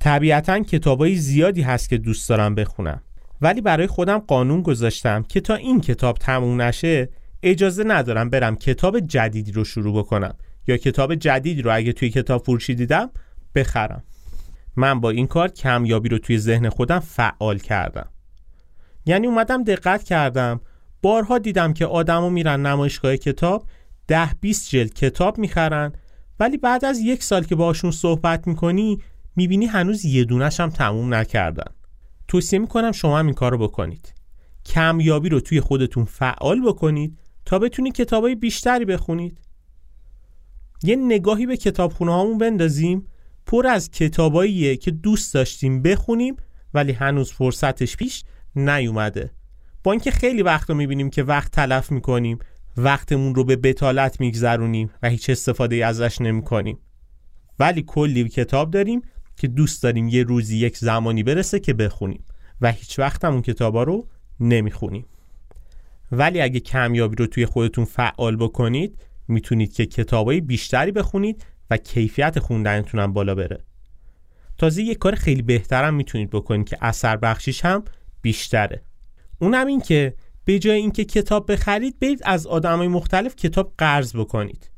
طبیعتا 0.00 0.60
کتابای 0.60 1.16
زیادی 1.16 1.62
هست 1.62 1.88
که 1.88 1.98
دوست 1.98 2.28
دارم 2.28 2.54
بخونم. 2.54 3.00
ولی 3.40 3.60
برای 3.60 3.86
خودم 3.86 4.18
قانون 4.18 4.62
گذاشتم 4.62 5.22
که 5.22 5.40
تا 5.40 5.54
این 5.54 5.80
کتاب 5.80 6.18
تموم 6.18 6.62
نشه 6.62 7.08
اجازه 7.42 7.84
ندارم 7.84 8.30
برم 8.30 8.56
کتاب 8.56 9.00
جدیدی 9.00 9.52
رو 9.52 9.64
شروع 9.64 9.98
بکنم 9.98 10.34
یا 10.66 10.76
کتاب 10.76 11.14
جدیدی 11.14 11.62
رو 11.62 11.76
اگه 11.76 11.92
توی 11.92 12.10
کتاب 12.10 12.44
فروشی 12.44 12.74
دیدم 12.74 13.10
بخرم. 13.54 14.02
من 14.76 15.00
با 15.00 15.10
این 15.10 15.26
کار 15.26 15.48
کمیابی 15.48 16.08
رو 16.08 16.18
توی 16.18 16.38
ذهن 16.38 16.68
خودم 16.68 16.98
فعال 16.98 17.58
کردم. 17.58 18.08
یعنی 19.06 19.26
اومدم 19.26 19.64
دقت 19.64 20.02
کردم. 20.04 20.60
بارها 21.02 21.38
دیدم 21.38 21.72
که 21.72 21.86
آدما 21.86 22.28
میرن 22.28 22.66
نمایشگاه 22.66 23.16
کتاب 23.16 23.66
ده 24.06 24.34
20 24.40 24.70
جلد 24.70 24.94
کتاب 24.94 25.38
می‌خرن. 25.38 25.92
ولی 26.40 26.56
بعد 26.56 26.84
از 26.84 27.00
یک 27.00 27.22
سال 27.22 27.44
که 27.44 27.54
باشون 27.54 27.90
صحبت 27.90 28.46
می‌کنی 28.46 29.02
می‌بینی 29.38 29.66
هنوز 29.66 30.04
یه 30.04 30.24
دونش 30.24 30.60
هم 30.60 30.70
تموم 30.70 31.14
نکردن. 31.14 31.72
توصیه 32.28 32.58
می‌کنم 32.58 32.92
شما 32.92 33.18
هم 33.18 33.26
این 33.26 33.34
کار 33.34 33.52
رو 33.52 33.58
بکنید. 33.58 34.14
کمیابی 34.66 35.28
رو 35.28 35.40
توی 35.40 35.60
خودتون 35.60 36.04
فعال 36.04 36.60
بکنید 36.66 37.18
تا 37.44 37.58
بتونید 37.58 37.94
کتابای 37.94 38.34
بیشتری 38.34 38.84
بخونید. 38.84 39.40
یه 40.82 40.96
نگاهی 40.96 41.46
به 41.46 41.58
هامون 42.00 42.38
بندازیم 42.38 43.06
پر 43.46 43.66
از 43.66 43.90
کتاباییه 43.90 44.76
که 44.76 44.90
دوست 44.90 45.34
داشتیم 45.34 45.82
بخونیم 45.82 46.36
ولی 46.74 46.92
هنوز 46.92 47.32
فرصتش 47.32 47.96
پیش 47.96 48.24
نیومده. 48.56 49.30
با 49.84 49.92
اینکه 49.92 50.10
خیلی 50.10 50.42
وقت 50.42 50.70
رو 50.70 50.76
می‌بینیم 50.76 51.10
که 51.10 51.22
وقت 51.22 51.52
تلف 51.52 51.92
می‌کنیم 51.92 52.38
وقتمون 52.76 53.34
رو 53.34 53.44
به 53.44 53.56
بتالت 53.56 54.20
میگذرونیم 54.20 54.90
و 55.02 55.08
هیچ 55.08 55.30
استفاده 55.30 55.86
ازش 55.86 56.20
نمی‌کنیم. 56.20 56.78
ولی 57.58 57.84
کلی 57.86 58.28
کتاب 58.28 58.70
داریم 58.70 59.02
که 59.38 59.48
دوست 59.48 59.82
داریم 59.82 60.08
یه 60.08 60.22
روزی 60.22 60.56
یک 60.56 60.76
زمانی 60.76 61.22
برسه 61.22 61.60
که 61.60 61.74
بخونیم 61.74 62.24
و 62.60 62.72
هیچ 62.72 62.98
وقت 62.98 63.24
هم 63.24 63.32
اون 63.32 63.42
کتابا 63.42 63.82
رو 63.82 64.08
نمی‌خونیم. 64.40 65.06
ولی 66.12 66.40
اگه 66.40 66.60
کمیابی 66.60 67.16
رو 67.16 67.26
توی 67.26 67.46
خودتون 67.46 67.84
فعال 67.84 68.36
بکنید 68.36 68.98
می‌تونید 69.28 69.72
که 69.72 69.86
کتابای 69.86 70.40
بیشتری 70.40 70.92
بخونید 70.92 71.44
و 71.70 71.76
کیفیت 71.76 72.38
خوندنتون 72.38 73.00
هم 73.00 73.12
بالا 73.12 73.34
بره. 73.34 73.64
تازه 74.58 74.82
یه 74.82 74.94
کار 74.94 75.14
خیلی 75.14 75.42
بهترم 75.42 75.94
می‌تونید 75.94 76.30
بکنید 76.30 76.68
که 76.68 76.78
اثر 76.80 77.16
بخشیش 77.16 77.64
هم 77.64 77.84
بیشتره. 78.22 78.82
اونم 79.38 79.66
این 79.66 79.80
که 79.80 80.14
به 80.44 80.58
جای 80.58 80.76
اینکه 80.76 81.04
کتاب 81.04 81.52
بخرید 81.52 81.98
برید 82.00 82.20
از 82.24 82.46
آدمای 82.46 82.88
مختلف 82.88 83.36
کتاب 83.36 83.74
قرض 83.78 84.16
بکنید. 84.16 84.70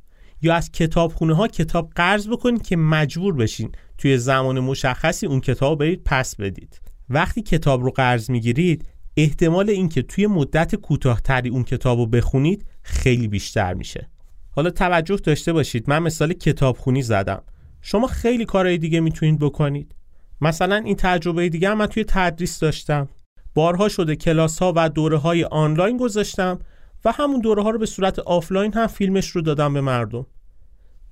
یا 0.43 0.55
از 0.55 0.73
کتابخونه 0.73 1.35
ها 1.35 1.49
کتاب 1.49 1.93
قرض 1.95 2.29
بکنید 2.29 2.63
که 2.63 2.77
مجبور 2.77 3.35
بشین 3.35 3.73
توی 4.01 4.19
زمان 4.19 4.61
مشخصی 4.61 5.27
اون 5.27 5.41
کتاب 5.41 5.79
برید 5.79 6.03
پس 6.05 6.37
بدید. 6.37 6.81
وقتی 7.09 7.43
کتاب 7.43 7.83
رو 7.83 7.91
قرض 7.91 8.31
می‌گیرید 8.31 8.87
احتمال 9.17 9.71
اینکه 9.71 10.03
توی 10.03 10.27
مدت 10.27 10.75
کوتاهتری 10.75 11.49
اون 11.49 11.65
کتاب 11.65 11.99
رو 11.99 12.07
بخونید 12.07 12.67
خیلی 12.83 13.29
بیشتر 13.29 13.75
میشه. 13.75 14.11
حالا 14.51 14.71
توجه 14.71 15.17
داشته 15.17 15.53
باشید 15.53 15.91
من 15.91 15.99
مثال 15.99 16.33
کتابخونی 16.33 17.03
زدم. 17.03 17.43
شما 17.81 18.07
خیلی 18.07 18.45
کارهای 18.45 18.79
دیگه 18.79 19.01
می‌تونید 19.01 19.39
بکنید. 19.39 19.95
مثلا 20.41 20.77
این 20.77 20.97
تجربه 20.97 21.49
دیگه 21.49 21.75
من 21.75 21.87
توی 21.87 22.05
تدریس 22.09 22.59
داشتم. 22.59 23.09
بارها 23.55 23.89
شده 23.89 24.17
کلاس 24.17 24.59
ها 24.59 24.73
و 24.77 24.89
دوره 24.89 25.17
های 25.19 25.45
آنلاین 25.45 25.97
گذاشتم 25.97 26.59
و 27.05 27.13
همون 27.13 27.41
دوره 27.41 27.63
ها 27.63 27.71
رو 27.71 27.79
به 27.79 27.87
صورت 27.87 28.19
آفلاین 28.19 28.73
هم 28.75 28.87
فیلمش 28.87 29.29
رو 29.29 29.43
دادم 29.43 29.75
به 29.75 29.81
مردم. 29.81 30.27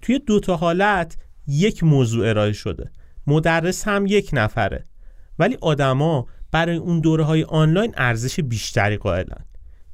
توی 0.01 0.19
دو 0.19 0.41
تا 0.41 0.57
حالت 0.57 1.17
یک 1.49 1.85
موضوع 1.85 2.29
ارائه 2.29 2.53
شده. 2.53 2.91
مدرس 3.27 3.89
هم 3.89 4.07
یک 4.07 4.31
نفره. 4.33 4.85
ولی 5.39 5.59
آدما 5.61 6.27
برای 6.53 6.77
اون 6.77 7.01
دوره 7.01 7.25
های 7.25 7.45
آنلاین 7.45 7.95
ارزش 7.97 8.41
بیشتری 8.41 8.97
قائلن. 8.97 9.45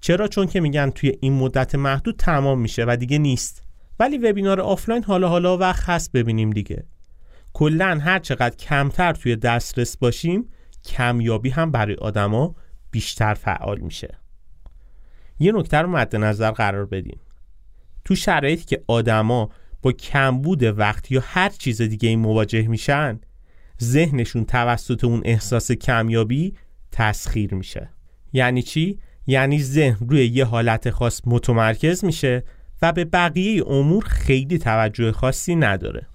چرا؟ 0.00 0.28
چون 0.28 0.46
که 0.46 0.61
میگن 0.61 0.90
توی 0.90 1.12
این 1.20 1.32
مدت 1.32 1.75
محدود 1.75 2.16
تمام 2.16 2.61
میشه 2.61 2.84
و 2.88 2.96
دیگه 2.96 3.18
نیست. 3.18 3.62
ولی 4.00 4.18
وبینار 4.18 4.61
آفلاین 4.61 5.04
حالا 5.04 5.28
حالا 5.28 5.56
وقت 5.56 5.88
هست 5.88 6.12
ببینیم 6.12 6.50
دیگه. 6.50 6.87
کلا 7.52 7.99
هر 8.02 8.18
چقدر 8.18 8.56
کمتر 8.56 9.12
توی 9.12 9.37
دسترس 9.37 9.96
باشیم 9.96 10.49
کمیابی 10.84 11.50
هم 11.50 11.70
برای 11.70 11.94
آدما 11.94 12.54
بیشتر 12.90 13.34
فعال 13.34 13.78
میشه. 13.78 14.18
یه 15.38 15.52
نکته 15.52 15.76
رو 15.76 15.88
مد 15.88 16.16
نظر 16.16 16.50
قرار 16.50 16.87
بدیم. 16.87 17.20
تو 18.04 18.14
شرایطی 18.14 18.64
که 18.64 18.84
آدما 18.87 19.50
با 19.84 19.92
کمبود 19.92 20.62
وقت 20.62 21.12
یا 21.12 21.22
هر 21.24 21.48
چیز 21.48 21.82
دیگه 21.82 22.08
این 22.08 22.18
مواجه 22.18 22.68
میشن 22.68 23.20
ذهنشون 23.82 24.44
توسط 24.44 25.04
اون 25.04 25.22
احساس 25.24 25.72
کمیابی 25.72 26.54
تسخیر 26.92 27.54
میشه. 27.54 27.90
یعنی 28.32 28.62
چی؟ 28.62 28.98
یعنی 29.26 29.62
ذهن 29.62 30.06
روی 30.08 30.26
یه 30.26 30.44
حالت 30.44 30.90
خاص 30.90 31.20
متمرکز 31.26 32.04
میشه 32.04 32.44
و 32.82 32.92
به 32.92 33.04
بقیه 33.04 33.66
امور 33.66 34.04
خیلی 34.04 34.58
توجه 34.58 35.12
خاصی 35.12 35.56
نداره. 35.56 36.06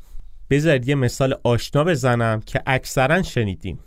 بذارید 0.49 0.87
یه 0.87 0.95
مثال 0.95 1.35
آشنا 1.43 1.83
بزنم 1.83 2.41
که 2.45 2.61
اکثرا 2.65 3.21
شنیدیم. 3.21 3.79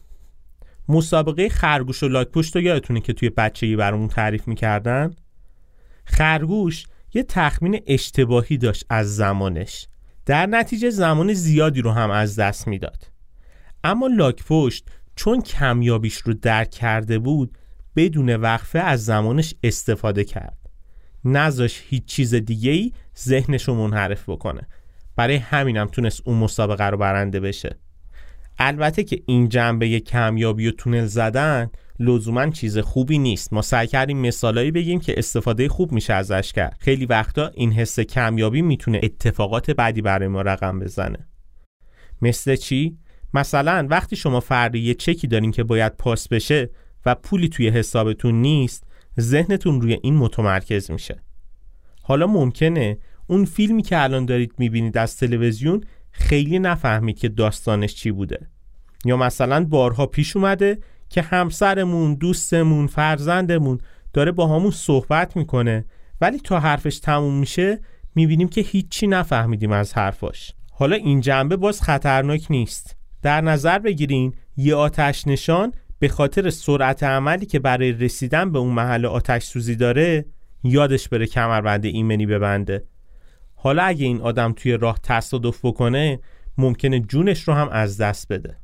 مسابقه 0.89 1.49
خرگوش 1.49 2.03
و 2.03 2.09
لاکپشت 2.09 2.57
رو 2.57 2.63
یادتونه 2.63 3.01
که 3.01 3.13
توی 3.13 3.31
بچگی 3.31 3.77
برامون 3.77 4.09
تعریف 4.09 4.49
می‌کردن؟ 4.49 5.15
خرگوش 6.05 6.85
یه 7.15 7.23
تخمین 7.23 7.81
اشتباهی 7.87 8.59
داشت 8.59 8.85
از 8.91 9.17
زمانش. 9.17 9.87
در 10.27 10.47
نتیجه 10.47 10.91
زمان 10.91 11.33
زیادی 11.33 11.83
رو 11.83 11.91
هم 11.91 12.11
از 12.11 12.37
دست 12.37 12.69
می‌داد. 12.69 13.09
اما 13.85 14.07
لاکپشت 14.07 14.87
چون 15.17 15.41
کمیابیش 15.41 16.17
رو 16.17 16.35
درک 16.35 16.71
کرده 16.71 17.19
بود 17.19 17.59
بدون 17.97 18.37
وقفه 18.37 18.79
از 18.79 19.05
زمانش 19.05 19.55
استفاده 19.63 20.25
کرد. 20.25 20.57
نذاش 21.25 21.83
هیچ 21.89 22.05
چیز 22.05 22.35
دیگه 22.35 22.71
ای 22.71 22.93
ذهنش 23.19 23.69
رو 23.69 23.75
منحرف 23.75 24.29
بکنه. 24.29 24.69
برای 25.17 25.37
همینم 25.37 25.87
تونست 25.87 26.23
اون 26.25 26.39
مسابقه 26.39 26.85
رو 26.85 26.97
برنده 26.97 27.41
بشه. 27.41 27.77
البته 28.59 29.05
که 29.05 29.23
این 29.27 29.49
جنبه 29.49 30.01
کمیابی 30.01 30.69
و 30.69 30.71
تونل 30.71 31.07
زدن 31.07 31.71
لزوما 32.01 32.51
چیز 32.51 32.79
خوبی 32.79 33.19
نیست. 33.19 33.53
ما 33.53 33.63
سعی 33.63 33.87
کردیم 33.87 34.19
مثالایی 34.19 34.71
بگیم 34.71 35.01
که 35.01 35.15
استفاده 35.19 35.69
خوب 35.69 35.93
میشه 35.93 36.13
ازش 36.13 36.53
کرد. 36.53 36.77
خیلی 36.81 37.07
وقتا 37.07 37.51
این 37.55 37.73
حس 37.73 38.01
کمیابی 38.01 38.63
می‌تونه 38.63 39.01
اتفاقات 39.03 39.71
بعدی 39.71 40.03
برای 40.03 40.29
ما 40.29 40.43
رقم 40.43 40.79
بزنه. 40.79 41.29
مثل 42.23 42.57
چی؟ 42.57 42.99
مثلا 43.35 43.87
وقتی 43.91 44.17
شما 44.17 44.41
فردی 44.41 44.79
یه 44.79 44.95
چکی 44.95 45.27
دارین 45.27 45.51
که 45.51 45.65
باید 45.65 45.97
پاس 45.97 46.29
بشه 46.29 46.71
و 47.07 47.15
پولی 47.15 47.49
توی 47.49 47.69
حسابتون 47.69 48.41
نیست 48.41 48.85
ذهنتون 49.21 49.81
روی 49.81 49.99
این 50.03 50.17
متمرکز 50.17 50.91
میشه. 50.91 51.23
حالا 52.03 52.27
ممکنه 52.27 52.99
اون 53.27 53.45
فیلمی 53.45 53.83
که 53.83 54.03
الان 54.03 54.27
دارید 54.27 54.53
می‌بینید 54.59 54.99
از 54.99 55.17
تلویزیون 55.17 55.85
خیلی 56.11 56.59
نفهمید 56.59 57.19
که 57.19 57.29
داستانش 57.29 57.95
چی 57.95 58.11
بوده. 58.11 58.49
یا 59.05 59.17
مثلا 59.17 59.65
بارها 59.65 60.07
پیش 60.07 60.37
اومده 60.37 60.79
که 61.13 61.23
همسرمون 61.23 62.15
دوستمون 62.15 62.87
فرزندمون 62.87 63.79
داره 64.13 64.33
با 64.33 64.47
همون 64.47 64.71
صحبت 64.71 65.37
می‌کنه. 65.37 65.85
ولی 66.21 66.39
تا 66.39 66.61
حرفش 66.61 66.99
تموم 66.99 67.39
میشه 67.39 67.81
می‌بینیم 68.15 68.49
که 68.49 68.61
هیچی 68.61 69.07
نفهمیدیم 69.07 69.73
از 69.73 69.95
حرفاش. 69.95 70.55
حالا 70.73 70.97
این 70.97 71.21
جنبه 71.21 71.57
باز 71.57 71.83
خطرناک 71.83 72.47
نیست. 72.51 72.97
در 73.23 73.41
نظر 73.41 73.79
بگیرین 73.79 74.35
یه 74.57 74.75
آتش 74.75 75.27
نشان 75.27 75.73
به 75.99 76.09
خاطر 76.09 76.51
سرعت 76.51 77.03
عملی 77.03 77.47
که 77.47 77.59
برای 77.59 77.93
رسیدن 77.93 78.53
به 78.53 78.59
اون 78.59 78.73
محل 78.73 79.07
آتش 79.07 79.45
سوزی 79.45 79.77
داره 79.77 80.25
یادش 80.65 81.09
بره 81.09 81.27
کمربند 81.27 81.85
ایمنی 81.85 82.27
ببنده. 82.27 82.85
حالا 83.55 83.83
اگه 83.83 84.07
این 84.07 84.21
آدم 84.21 84.53
توی 84.53 84.73
راه 84.73 84.99
تصادف 85.03 85.65
بکنه 85.65 86.21
ممکنه 86.59 87.01
جونش 87.01 87.43
رو 87.43 87.55
هم 87.55 87.69
از 87.69 88.01
دست 88.01 88.33
بده. 88.33 88.62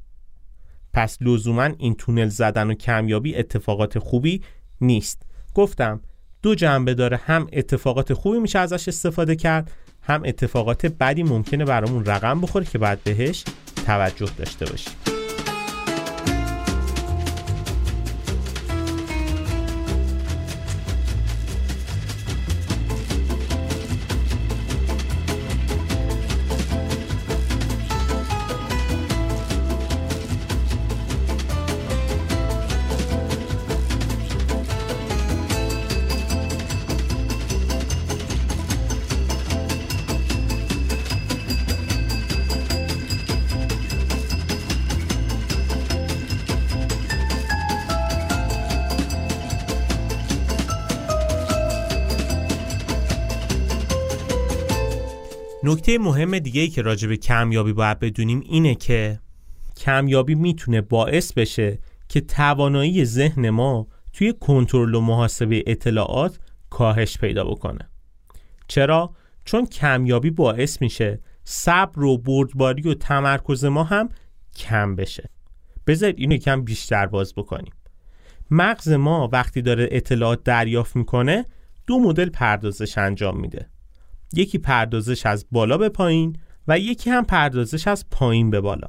پس 0.92 1.18
لزوما 1.20 1.64
این 1.78 1.94
تونل 1.94 2.28
زدن 2.28 2.70
و 2.70 2.74
کمیابی 2.74 3.34
اتفاقات 3.36 3.98
خوبی 3.98 4.42
نیست. 4.80 5.22
گفتم 5.54 6.00
دو 6.42 6.54
جنبه 6.54 6.94
داره. 6.94 7.16
هم 7.16 7.48
اتفاقات 7.52 8.12
خوبی 8.12 8.38
میشه 8.38 8.58
ازش 8.58 8.88
استفاده 8.88 9.36
کرد 9.36 9.70
هم 10.02 10.22
اتفاقات 10.24 10.86
بدی 10.86 11.22
ممکنه 11.22 11.64
برامون 11.64 12.04
رقم 12.04 12.40
بخوره 12.40 12.64
که 12.64 12.78
بعد 12.78 13.04
بهش 13.04 13.44
توجه 13.86 14.28
داشته 14.38 14.66
باشیم. 14.66 15.17
نکته 55.64 55.98
مهم 55.98 56.38
دیگه 56.38 56.60
ای 56.60 56.68
که 56.68 56.82
راجع 56.82 57.08
به 57.08 57.16
کمیابی 57.16 57.72
باید 57.72 57.98
بدونیم 57.98 58.40
اینه 58.40 58.74
که 58.74 59.20
کمیابی 59.76 60.34
می‌تونه 60.34 60.80
باعث 60.80 61.32
بشه 61.32 61.78
که 62.08 62.20
توانایی 62.20 63.04
ذهن 63.04 63.50
ما 63.50 63.86
توی 64.12 64.32
کنترل 64.32 64.94
و 64.94 65.00
محاسبه 65.00 65.62
اطلاعات 65.66 66.38
کاهش 66.70 67.18
پیدا 67.18 67.44
بکنه. 67.44 67.88
چرا؟ 68.68 69.14
چون 69.44 69.66
کمیابی 69.66 70.30
باعث 70.30 70.82
میشه 70.82 71.20
صبر 71.44 72.02
و 72.02 72.18
بردباری 72.18 72.88
و 72.88 72.94
تمرکز 72.94 73.64
ما 73.64 73.84
هم 73.84 74.08
کم 74.56 74.96
بشه. 74.96 75.30
بذارید 75.86 76.18
اینو 76.18 76.36
کم 76.36 76.62
بیشتر 76.62 77.06
باز 77.06 77.34
بکنیم. 77.34 77.72
مغز 78.50 78.88
ما 78.88 79.28
وقتی 79.32 79.62
داره 79.62 79.88
اطلاعات 79.90 80.42
دریافت 80.44 80.96
می‌کنه 80.96 81.44
دو 81.86 81.98
مدل 81.98 82.30
پردازش 82.30 82.98
انجام 82.98 83.40
میده. 83.40 83.66
یکی 84.32 84.58
پردازش 84.58 85.26
از 85.26 85.46
بالا 85.50 85.78
به 85.78 85.88
پایین 85.88 86.36
و 86.68 86.78
یکی 86.78 87.10
هم 87.10 87.24
پردازش 87.24 87.88
از 87.88 88.10
پایین 88.10 88.50
به 88.50 88.60
بالا. 88.60 88.88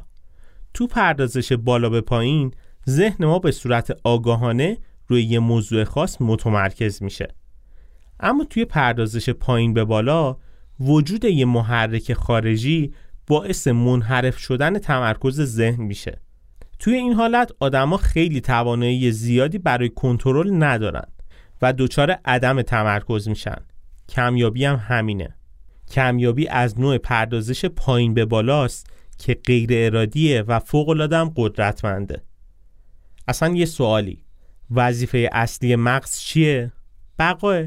تو 0.74 0.88
پردازش 0.88 1.54
بالا 1.54 1.90
به 1.90 2.02
پایین 2.02 2.52
ذهن 2.90 3.26
ما 3.26 3.40
به 3.40 3.52
صورت 3.52 3.98
آگاهانه 4.04 4.78
روی 5.08 5.24
یه 5.24 5.40
موضوع 5.40 5.84
خاص 5.84 6.18
متمرکز 6.22 7.04
میشه. 7.04 7.36
اما 8.20 8.44
توی 8.44 8.66
پردازش 8.66 9.30
پایین 9.30 9.74
به 9.74 9.86
بالا 9.86 10.38
وجود 10.80 11.26
یه 11.26 11.46
محرک 11.46 12.14
خارجی 12.14 12.94
باعث 13.28 13.68
منحرف 13.68 14.38
شدن 14.38 14.80
تمرکز 14.80 15.42
ذهن 15.42 15.84
میشه. 15.84 16.22
توی 16.80 16.94
این 16.94 17.14
حالت 17.14 17.52
آدما 17.60 17.98
خیلی 17.98 18.42
توانایی 18.42 19.12
زیادی 19.12 19.58
برای 19.58 19.90
کنترل 19.90 20.64
ندارن 20.64 21.08
و 21.62 21.74
دچار 21.74 22.12
عدم 22.26 22.62
تمرکز 22.62 23.28
میشن. 23.28 23.62
کمیابی 24.10 24.66
هم 24.66 24.76
همینه. 24.76 25.36
کمیابی 25.92 26.48
از 26.48 26.80
نوع 26.80 26.98
پردازش 26.98 27.66
پایین 27.66 28.14
به 28.14 28.26
بالاست 28.26 28.90
که 29.18 29.34
غیر 29.34 29.70
ارادیه 29.74 30.42
و 30.42 30.60
فوق 30.60 30.90
العاده 30.90 31.32
قدرتمنده. 31.36 32.22
اصلا 33.28 33.56
یه 33.56 33.66
سوالی. 33.66 34.24
وظیفه 34.72 35.30
اصلی 35.32 35.76
مغز 35.76 36.20
چیه؟ 36.20 36.72
بقاه 37.20 37.64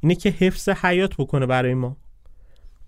اینه 0.00 0.14
که 0.14 0.30
حفظ 0.30 0.68
حیات 0.68 1.16
بکنه 1.16 1.46
برای 1.46 1.74
ما. 1.74 1.96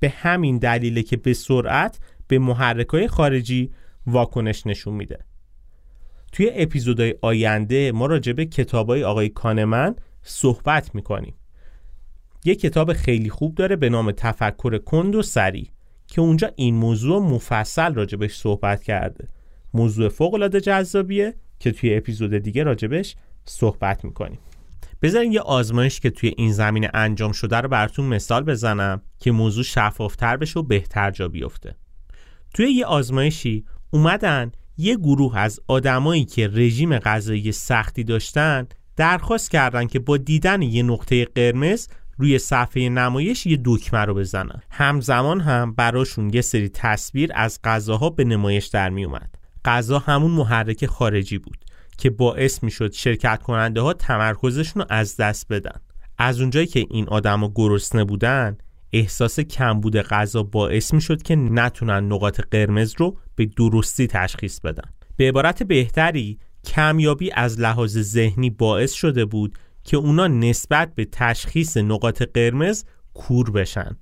به 0.00 0.08
همین 0.08 0.58
دلیله 0.58 1.02
که 1.02 1.16
به 1.16 1.34
سرعت 1.34 1.98
به 2.28 2.38
محرکای 2.38 3.08
خارجی 3.08 3.70
واکنش 4.06 4.66
نشون 4.66 4.94
میده. 4.94 5.18
توی 6.32 6.50
اپیزودهای 6.54 7.14
آینده 7.22 7.92
ما 7.92 8.06
راجع 8.06 8.32
به 8.32 8.46
کتابای 8.46 9.04
آقای 9.04 9.28
کانمن 9.28 9.96
صحبت 10.22 10.94
می‌کنیم. 10.94 11.34
یه 12.46 12.54
کتاب 12.54 12.92
خیلی 12.92 13.30
خوب 13.30 13.54
داره 13.54 13.76
به 13.76 13.88
نام 13.88 14.12
تفکر 14.12 14.78
کند 14.78 15.14
و 15.14 15.22
سری 15.22 15.70
که 16.06 16.20
اونجا 16.20 16.50
این 16.56 16.74
موضوع 16.74 17.22
مفصل 17.22 17.94
راجبش 17.94 18.34
صحبت 18.36 18.82
کرده. 18.82 19.28
موضوع 19.74 20.08
فوق 20.08 20.34
العاده 20.34 20.60
جذابیه 20.60 21.34
که 21.58 21.72
توی 21.72 21.94
اپیزود 21.94 22.34
دیگه 22.34 22.62
راجبش 22.62 23.16
صحبت 23.44 24.04
می‌کنیم. 24.04 24.38
بذارین 25.02 25.32
یه 25.32 25.40
آزمایش 25.40 26.00
که 26.00 26.10
توی 26.10 26.34
این 26.36 26.52
زمینه 26.52 26.90
انجام 26.94 27.32
شده 27.32 27.56
رو 27.56 27.68
براتون 27.68 28.06
مثال 28.06 28.44
بزنم 28.44 29.02
که 29.18 29.32
موضوع 29.32 29.64
شفافتر 29.64 30.36
بشه 30.36 30.60
و 30.60 30.62
بهتر 30.62 31.10
جا 31.10 31.28
بیفته. 31.28 31.74
توی 32.54 32.72
یه 32.72 32.86
آزمایشی 32.86 33.64
اومدن 33.90 34.52
یه 34.76 34.96
گروه 34.96 35.38
از 35.38 35.60
آدمایی 35.68 36.24
که 36.24 36.48
رژیم 36.48 36.98
غذایی 36.98 37.52
سختی 37.52 38.04
داشتن 38.04 38.66
درخواست 38.96 39.50
کردن 39.50 39.86
که 39.86 39.98
با 39.98 40.16
دیدن 40.16 40.62
یه 40.62 40.82
نقطه 40.82 41.24
قرمز 41.24 41.88
روی 42.18 42.38
صفحه 42.38 42.88
نمایش 42.88 43.46
یه 43.46 43.58
دکمه 43.64 44.00
رو 44.00 44.14
بزنن. 44.14 44.60
همزمان 44.70 45.40
هم 45.40 45.74
براشون 45.74 46.30
یه 46.34 46.40
سری 46.40 46.68
تصویر 46.68 47.30
از 47.34 47.60
غذاها 47.64 48.10
به 48.10 48.24
نمایش 48.24 48.66
در 48.66 48.90
می 48.90 49.04
اومد. 49.04 49.34
غذا 49.64 49.98
همون 49.98 50.30
محرک 50.30 50.86
خارجی 50.86 51.38
بود 51.38 51.64
که 51.98 52.10
باعث 52.10 52.62
می 52.62 52.70
شد 52.70 52.92
شرکت 52.92 53.42
کننده 53.42 53.80
ها 53.80 53.92
تمرکزشون 53.92 54.82
رو 54.82 54.88
از 54.90 55.16
دست 55.16 55.46
بدن. 55.50 55.80
از 56.18 56.40
اونجایی 56.40 56.66
که 56.66 56.86
این 56.90 57.08
آدما 57.08 57.52
گرسنه 57.54 58.04
بودن 58.04 58.56
احساس 58.92 59.40
کمبود 59.40 59.96
غذا 59.96 60.42
باعث 60.42 60.94
می 60.94 61.00
شد 61.00 61.22
که 61.22 61.36
نتونن 61.36 62.12
نقاط 62.12 62.40
قرمز 62.50 62.94
رو 62.98 63.18
به 63.34 63.46
درستی 63.46 64.06
تشخیص 64.06 64.60
بدن. 64.60 64.90
به 65.16 65.28
عبارت 65.28 65.62
بهتری 65.62 66.38
کمیابی 66.64 67.30
از 67.32 67.60
لحاظ 67.60 67.98
ذهنی 67.98 68.50
باعث 68.50 68.92
شده 68.92 69.24
بود 69.24 69.58
که 69.86 69.96
اونا 69.96 70.26
نسبت 70.26 70.94
به 70.94 71.04
تشخیص 71.04 71.76
نقاط 71.76 72.22
قرمز 72.22 72.84
کور 73.14 73.50
بشن 73.50 73.96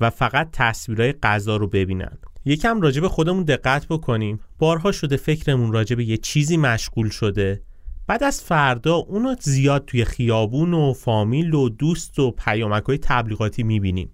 و 0.00 0.10
فقط 0.10 0.48
تصویرهای 0.52 1.12
غذا 1.12 1.56
رو 1.56 1.68
ببینن. 1.68 2.18
یکم 2.44 2.80
راجع 2.80 3.00
به 3.00 3.08
خودمون 3.08 3.42
دقت 3.42 3.86
بکنیم. 3.86 4.40
بارها 4.58 4.92
شده 4.92 5.16
فکرمون 5.16 5.72
راجع 5.72 5.96
به 5.96 6.04
یه 6.04 6.16
چیزی 6.16 6.56
مشغول 6.56 7.08
شده. 7.08 7.62
بعد 8.06 8.22
از 8.22 8.42
فردا 8.42 8.94
اونو 8.94 9.34
زیاد 9.40 9.84
توی 9.84 10.04
خیابون 10.04 10.74
و 10.74 10.92
فامیل 10.92 11.54
و 11.54 11.68
دوست 11.68 12.18
و 12.18 12.30
پیامک 12.30 12.82
های 12.82 12.98
تبلیغاتی 12.98 13.62
می‌بینیم. 13.62 14.10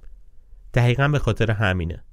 دقیقا 0.74 1.08
به 1.08 1.18
خاطر 1.18 1.50
همینه. 1.50 2.04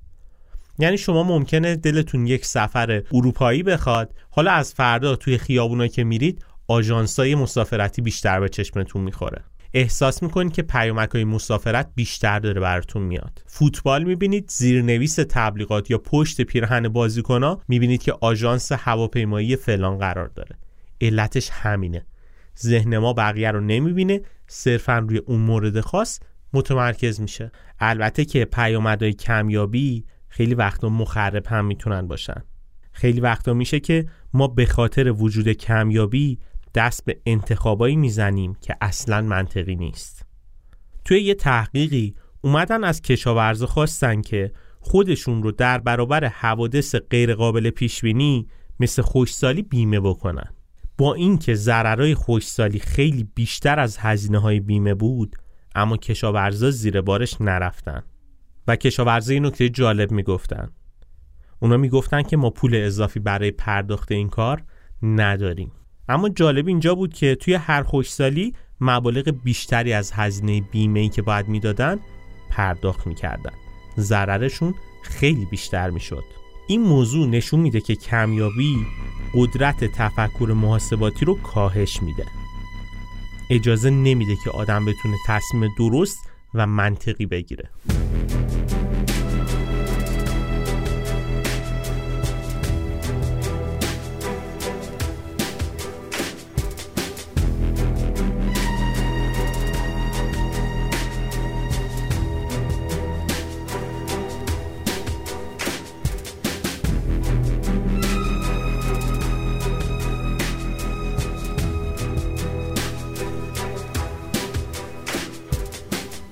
یعنی 0.79 0.97
شما 0.97 1.23
ممکنه 1.23 1.75
دلتون 1.75 2.27
یک 2.27 2.45
سفر 2.45 3.03
اروپایی 3.13 3.63
بخواد. 3.63 4.13
حالا 4.29 4.51
از 4.51 4.73
فردا 4.73 5.15
توی 5.15 5.37
خیابونا 5.37 5.87
که 5.87 6.03
میرید 6.03 6.45
آژانسای 6.67 7.35
مسافرتی 7.35 8.01
بیشتر 8.01 8.39
به 8.39 8.49
چشمتون 8.49 9.01
می‌خوره. 9.01 9.43
احساس 9.73 10.23
می‌کنید 10.23 10.53
که 10.53 10.61
پیامک 10.61 11.09
های 11.09 11.23
مسافرت 11.23 11.91
بیشتر 11.95 12.39
داره 12.39 12.61
براتون 12.61 13.03
میاد. 13.03 13.43
فوتبال 13.45 14.03
می‌بینید 14.03 14.49
زیرنویس 14.49 15.15
تبلیغات 15.15 15.91
یا 15.91 15.97
پشت 15.97 16.41
پیرهن 16.41 16.89
بازیکن 16.89 17.57
می‌بینید 17.67 18.01
که 18.01 18.13
آژانس 18.21 18.71
هواپیمایی 18.71 19.55
فلان 19.55 19.97
قرار 19.97 20.27
داره. 20.27 20.55
علتش 21.01 21.49
همینه. 21.49 22.05
ذهن 22.59 22.97
ما 22.97 23.13
بقیه 23.13 23.51
رو 23.51 23.61
نمی‌بینه 23.61 24.21
صرفا 24.47 24.97
روی 24.97 25.17
اون 25.17 25.39
مورد 25.39 25.79
خاص 25.79 26.19
متمرکز 26.53 27.21
میشه. 27.21 27.51
البته 27.79 28.25
که 28.25 28.45
پیامدهای 28.45 29.13
کمیابی 29.13 30.05
خیلی 30.27 30.55
وقتا 30.55 30.89
مخرب 30.89 31.47
هم 31.47 31.65
می‌تونن 31.65 32.07
باشن. 32.07 32.43
خیلی 32.91 33.19
وقتا 33.19 33.53
میشه 33.53 33.79
که 33.79 34.05
ما 34.33 34.47
به 34.47 34.65
خاطر 34.65 35.11
وجود 35.11 35.49
کمیابی 35.49 36.39
دست 36.77 37.05
به 37.05 37.21
انتخابایی 37.25 37.95
می‌زنیم 37.95 38.55
که 38.61 38.75
اصلا 38.81 39.21
منطقی 39.21 39.75
نیست. 39.75 40.25
توی 41.05 41.21
یه 41.21 41.33
تحقیقی 41.33 42.15
اومدن 42.41 42.83
از 42.83 43.01
کشاورزا 43.01 43.65
خواستن 43.65 44.21
که 44.21 44.51
خودشون 44.79 45.43
رو 45.43 45.51
در 45.51 45.77
برابر 45.77 46.25
حوادث 46.25 46.95
غیرقابل 46.95 47.69
پیشبینی 47.69 48.47
مثل 48.79 49.01
خوشسالی 49.01 49.61
بیمه 49.61 49.99
بکنن. 49.99 50.53
با 50.97 51.13
اینکه 51.13 51.55
ضررهای 51.55 52.15
خوشسالی 52.15 52.79
خیلی 52.79 53.23
بیشتر 53.35 53.79
از 53.79 53.97
هزینه 53.97 54.39
های 54.39 54.59
بیمه 54.59 54.93
بود 54.93 55.35
اما 55.75 55.97
کشاورزا 55.97 56.71
زیر 56.71 57.01
بارش 57.01 57.41
نرفتن. 57.41 58.03
و 58.67 58.75
کشاورزا 58.75 59.33
این 59.33 59.45
نکته 59.45 59.69
جالب 59.69 60.11
می‌گفتن. 60.11 60.71
اونا 61.59 61.77
می‌گفتن 61.77 62.21
که 62.21 62.37
ما 62.37 62.49
پول 62.49 62.75
اضافی 62.75 63.19
برای 63.19 63.51
پرداخت 63.51 64.11
این 64.11 64.29
کار 64.29 64.63
نداریم. 65.01 65.71
اما 66.09 66.29
جالب 66.29 66.67
اینجا 66.67 66.95
بود 66.95 67.13
که 67.13 67.35
توی 67.35 67.53
هر 67.53 67.83
خوشسالی 67.83 68.53
مبالغ 68.81 69.29
بیشتری 69.43 69.93
از 69.93 70.11
هزینه 70.11 70.61
بیمه 70.61 71.09
که 71.09 71.21
باید 71.21 71.47
می‌دادن 71.47 71.99
پرداخت 72.49 73.07
می‌کردن. 73.07 73.53
ضررشون 73.99 74.73
خیلی 75.03 75.45
بیشتر 75.45 75.89
می‌شد. 75.89 76.23
این 76.67 76.81
موضوع 76.81 77.27
نشون 77.27 77.59
میده 77.59 77.81
که 77.81 77.95
کمیابی 77.95 78.75
قدرت 79.33 79.83
تفکر 79.83 80.53
محاسباتی 80.55 81.25
رو 81.25 81.35
کاهش 81.41 82.03
میده. 82.03 82.25
اجازه 83.49 83.89
نمیده 83.89 84.35
که 84.43 84.49
آدم 84.49 84.85
بتونه 84.85 85.17
تصمیم 85.27 85.69
درست 85.77 86.17
و 86.53 86.67
منطقی 86.67 87.25
بگیره. 87.25 87.69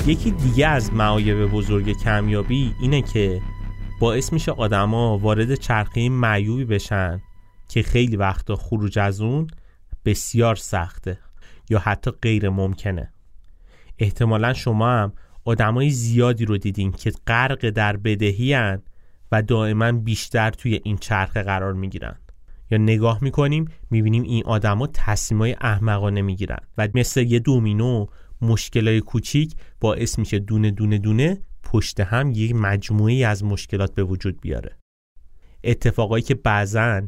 یکی 0.08 0.32
دیگه 0.32 0.68
از 0.68 0.94
معایب 0.94 1.46
بزرگ 1.46 1.98
کمیابی 2.04 2.76
اینه 2.82 3.02
که 3.02 3.42
باعث 4.00 4.34
میشه 4.34 4.52
آدما 4.52 5.18
وارد 5.18 5.56
چرخه 5.56 6.10
معیوبی 6.10 6.66
بشن 6.66 7.22
که 7.70 7.84
خیلی 7.84 8.16
وقتا 8.16 8.56
خروج 8.56 9.00
از 9.00 9.22
اون 9.22 9.48
بسیار 10.06 10.56
سخته 10.56 11.20
یا 11.70 11.80
حتی 11.80 12.12
غیر 12.12 12.50
ممکنه. 12.50 13.14
احتمالا 14.00 14.54
شما 14.54 14.90
هم 14.90 15.14
آدمای 15.46 15.90
زیادی 15.90 16.46
رو 16.46 16.58
دیدین 16.58 16.92
که 16.92 17.12
غرق 17.28 17.70
در 17.70 17.98
بدهی 17.98 18.78
و 19.32 19.42
دائما 19.42 19.92
بیشتر 19.92 20.50
توی 20.50 20.82
این 20.84 20.98
چرخه 20.98 21.44
قرار 21.44 21.74
می‌گیرن. 21.74 22.16
یا 22.72 22.78
نگاه 22.78 23.20
می‌کنیم 23.22 23.66
می‌بینیم 23.90 24.24
این 24.24 24.44
آدما 24.46 24.88
تصمیمای 24.88 25.56
احمقانه 25.62 26.22
می‌گیرن 26.22 26.60
و 26.78 26.88
مثل 26.94 27.22
یه 27.22 27.40
دومینو 27.40 28.06
مشکلای 28.46 29.02
کوچیک 29.02 29.56
باعث 29.80 30.20
میشه 30.20 30.40
دونه 30.40 30.72
دونه 30.72 30.98
دونه 30.98 31.42
پشت 31.64 32.00
هم 32.00 32.32
یک 32.32 32.56
مجموعی 32.56 33.24
از 33.24 33.44
مشکلات 33.44 33.96
به 33.96 34.04
وجود 34.04 34.42
بیاره. 34.42 34.78
اتفاقایی 35.64 36.24
که 36.24 36.36
بعضا 36.36 37.02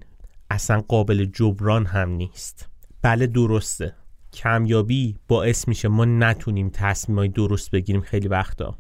اصلا 0.50 0.82
قابل 0.82 1.26
جبران 1.26 1.86
هم 1.86 2.10
نیست. 2.10 2.70
بله 3.02 3.28
درسته. 3.28 3.94
کمیابی 4.34 5.16
باعث 5.28 5.68
میشه 5.68 5.88
ما 5.88 6.06
نتونیم 6.06 6.70
تصمیمای 6.70 7.28
درست 7.28 7.72
بگیریم 7.72 8.02
خیلی 8.02 8.28
وقتا. 8.28 8.78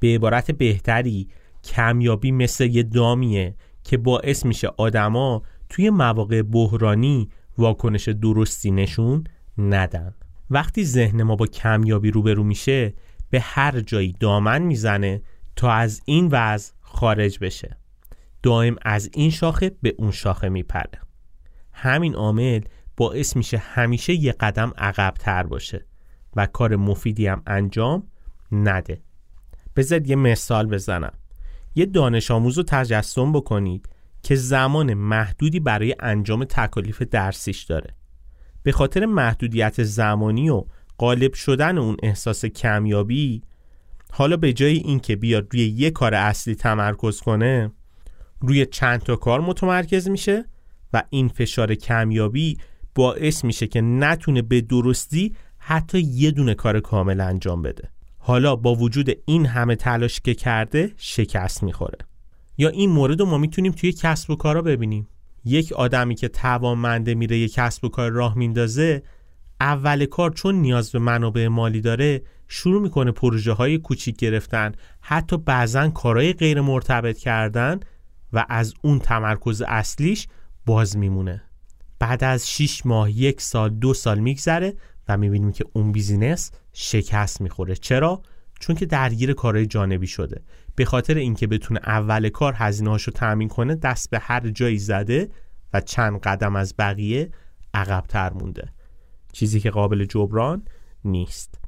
به 0.00 0.14
عبارت 0.14 0.50
بهتری 0.50 1.28
کمیابی 1.64 2.32
مثل 2.32 2.66
یه 2.66 2.82
دامیه 2.82 3.54
که 3.84 3.96
باعث 3.96 4.46
میشه 4.46 4.68
آدما 4.76 5.42
توی 5.68 5.90
مواقع 5.90 6.42
بحرانی 6.42 7.28
واکنش 7.58 8.08
درستی 8.08 8.70
نشون 8.70 9.24
ندن. 9.58 10.14
وقتی 10.50 10.84
ذهن 10.84 11.22
ما 11.22 11.36
با 11.36 11.46
کمیابی 11.46 12.10
روبرو 12.10 12.44
میشه 12.44 12.94
به 13.30 13.40
هر 13.40 13.80
جایی 13.80 14.16
دامن 14.20 14.62
می‌زنه 14.62 15.22
تا 15.56 15.72
از 15.72 16.00
این 16.04 16.28
وضع 16.32 16.72
خارج 16.80 17.38
بشه. 17.38 17.76
دائم 18.42 18.76
از 18.82 19.10
این 19.14 19.30
شاخه 19.30 19.70
به 19.82 19.94
اون 19.98 20.10
شاخه 20.10 20.48
میپره. 20.48 21.00
همین 21.72 22.14
عامل 22.14 22.60
باعث 22.96 23.36
میشه 23.36 23.58
همیشه 23.58 24.12
یه 24.14 24.32
قدم 24.32 24.72
عقب 24.78 25.14
تر 25.18 25.42
باشه 25.42 25.86
و 26.36 26.46
کار 26.46 26.76
مفیدی 26.76 27.26
هم 27.26 27.42
انجام 27.46 28.06
نده. 28.52 29.02
بذارید 29.76 30.08
یه 30.08 30.16
مثال 30.16 30.66
بزنم. 30.66 31.12
یه 31.74 31.86
دانش 31.86 32.30
آموز 32.30 32.58
رو 32.58 32.64
تجسم 32.66 33.32
بکنید 33.32 33.88
که 34.22 34.34
زمان 34.34 34.94
محدودی 34.94 35.60
برای 35.60 35.94
انجام 36.00 36.44
تکالیف 36.44 37.02
درسیش 37.02 37.62
داره. 37.62 37.97
به 38.62 38.72
خاطر 38.72 39.06
محدودیت 39.06 39.82
زمانی 39.82 40.50
و 40.50 40.64
غالب 40.98 41.34
شدن 41.34 41.78
اون 41.78 41.96
احساس 42.02 42.44
کمیابی 42.44 43.42
حالا 44.12 44.36
به 44.36 44.52
جای 44.52 44.76
اینکه 44.76 45.16
بیاد 45.16 45.48
روی 45.50 45.66
یه 45.66 45.90
کار 45.90 46.14
اصلی 46.14 46.54
تمرکز 46.54 47.20
کنه 47.20 47.72
روی 48.40 48.66
چند 48.66 49.00
تا 49.00 49.16
کار 49.16 49.40
متمرکز 49.40 50.08
میشه 50.08 50.44
و 50.92 51.02
این 51.10 51.28
فشار 51.28 51.74
کمیابی 51.74 52.58
باعث 52.94 53.44
میشه 53.44 53.66
که 53.66 53.80
نتونه 53.80 54.42
به 54.42 54.60
درستی 54.60 55.36
حتی 55.58 56.00
یه 56.00 56.30
دونه 56.30 56.54
کار 56.54 56.80
کامل 56.80 57.20
انجام 57.20 57.62
بده. 57.62 57.88
حالا 58.18 58.56
با 58.56 58.74
وجود 58.74 59.10
این 59.24 59.46
همه 59.46 59.76
تلاش 59.76 60.20
که 60.20 60.34
کرده 60.34 60.92
شکست 60.96 61.62
می‌خوره. 61.62 61.98
یا 62.58 62.68
این 62.68 62.90
مورد 62.90 63.20
رو 63.20 63.26
ما 63.26 63.38
می‌تونیم 63.38 63.72
توی 63.72 63.92
کسب 63.92 64.30
و 64.30 64.36
کارا 64.36 64.62
ببینیم. 64.62 65.08
یک 65.48 65.72
آدمی 65.72 66.14
که 66.14 66.28
توانمنده 66.28 67.14
میره 67.14 67.38
یک 67.38 67.52
کسب 67.52 67.84
و 67.84 67.88
کار 67.88 68.10
راه 68.10 68.38
میندازه 68.38 69.02
اول 69.60 70.06
کار 70.06 70.30
چون 70.30 70.54
نیاز 70.54 70.92
به 70.92 70.98
منابع 70.98 71.48
مالی 71.48 71.80
داره 71.80 72.22
شروع 72.48 72.82
می‌کنه 72.82 73.12
پروژه 73.12 73.52
های 73.52 73.78
کوچیک 73.78 74.16
گرفتن 74.16 74.72
حتی 75.00 75.36
بعضا 75.36 75.88
کارهای 75.88 76.32
غیر 76.32 76.60
مرتبط 76.60 77.18
کردن 77.18 77.80
و 78.32 78.46
از 78.48 78.74
اون 78.82 78.98
تمرکز 78.98 79.62
اصلیش 79.62 80.28
باز 80.66 80.96
میمونه. 80.96 81.42
بعد 81.98 82.24
از 82.24 82.50
6 82.50 82.86
ماه 82.86 83.10
یک 83.10 83.40
سال 83.40 83.70
دو 83.70 83.94
سال 83.94 84.18
میگذره 84.18 84.74
و 85.08 85.16
می‌بینیم 85.16 85.52
که 85.52 85.64
اون 85.72 85.92
بیزینس 85.92 86.50
شکست 86.72 87.40
می‌خوره. 87.40 87.74
چرا؟ 87.74 88.22
چون 88.60 88.76
که 88.76 88.86
درگیر 88.86 89.32
کارهای 89.32 89.66
جانبی 89.66 90.06
شده. 90.06 90.42
به 90.74 90.84
خاطر 90.84 91.14
اینکه 91.14 91.46
بتونه 91.46 91.80
اول 91.86 92.28
کار 92.28 92.54
هزینه 92.56 92.90
رو 92.90 92.98
تأمین 92.98 93.48
کنه 93.48 93.74
دست 93.74 94.10
به 94.10 94.18
هر 94.18 94.48
جایی 94.48 94.78
زده 94.78 95.28
و 95.72 95.80
چند 95.80 96.20
قدم 96.20 96.56
از 96.56 96.74
بقیه 96.78 97.30
عقبتر 97.74 98.32
مونده. 98.32 98.72
چیزی 99.32 99.60
که 99.60 99.70
قابل 99.70 100.04
جبران 100.04 100.62
نیست. 101.04 101.60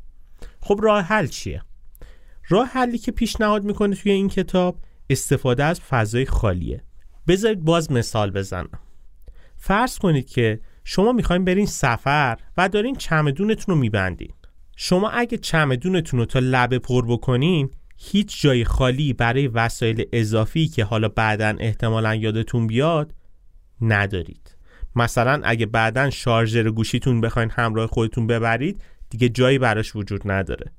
خب 0.60 0.80
راه 0.82 1.04
حل 1.04 1.26
چیه؟ 1.26 1.62
راه 2.48 2.66
حلی 2.66 2.98
که 2.98 3.12
پیشنهاد 3.12 3.64
می‌کنه 3.64 3.96
توی 3.96 4.12
این 4.12 4.28
کتاب 4.28 4.78
استفاده 5.10 5.64
از 5.64 5.80
فضای 5.80 6.26
خالیه. 6.26 6.84
بذارید 7.28 7.64
باز 7.64 7.92
مثال 7.92 8.30
بزنم. 8.30 8.78
فرض 9.56 9.98
کنید 9.98 10.28
که 10.28 10.60
شما 10.84 11.12
می‌خواین 11.12 11.44
برین 11.44 11.66
سفر 11.66 12.38
و 12.56 12.68
دارین 12.68 12.94
چمدونتون 12.94 13.74
رو 13.74 13.80
میبندین. 13.80 14.32
شما 14.82 15.08
اگه 15.10 15.38
چمدونتون 15.38 16.20
رو 16.20 16.26
تا 16.26 16.38
لبه 16.38 16.78
پر 16.78 17.06
بکنین 17.06 17.70
هیچ 17.96 18.42
جای 18.42 18.64
خالی 18.64 19.12
برای 19.12 19.48
وسایل 19.48 20.04
اضافی 20.12 20.68
که 20.68 20.84
حالا 20.84 21.08
بعدا 21.08 21.56
احتمالا 21.58 22.14
یادتون 22.14 22.66
بیاد 22.66 23.14
ندارید. 23.80 24.56
مثلا 24.96 25.40
اگه 25.44 25.66
بعدا 25.66 26.10
شارژر 26.10 26.70
گوشیتون 26.70 27.20
بخواین 27.20 27.50
همراه 27.50 27.86
خودتون 27.86 28.26
ببرید 28.26 28.82
دیگه 29.10 29.28
جایی 29.28 29.58
براش 29.58 29.96
وجود 29.96 30.30
نداره. 30.30 30.72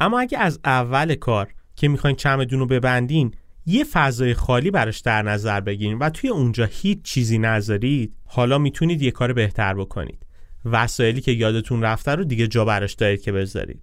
اما 0.00 0.20
اگه 0.20 0.38
از 0.38 0.60
اول 0.64 1.14
کار 1.14 1.48
که 1.76 1.88
می‌خواین 1.88 2.16
چمدون 2.16 2.58
رو 2.58 2.66
ببندین 2.66 3.34
یه 3.66 3.84
فضای 3.84 4.34
خالی 4.34 4.70
براش 4.70 5.00
در 5.00 5.22
نظر 5.22 5.60
بگیرین 5.60 5.98
و 5.98 6.10
توی 6.10 6.30
اونجا 6.30 6.64
هیچ 6.64 7.02
چیزی 7.02 7.38
نذارید 7.38 8.14
حالا 8.24 8.58
می‌تونید 8.58 9.02
یه 9.02 9.10
کار 9.10 9.32
بهتر 9.32 9.74
بکنید. 9.74 10.25
وسایلی 10.72 11.20
که 11.20 11.32
یادتون 11.32 11.82
رفته 11.82 12.14
رو 12.14 12.24
دیگه 12.24 12.46
جا 12.46 12.64
براش 12.64 12.94
دارید 12.94 13.22
که 13.22 13.32
بذارید. 13.32 13.82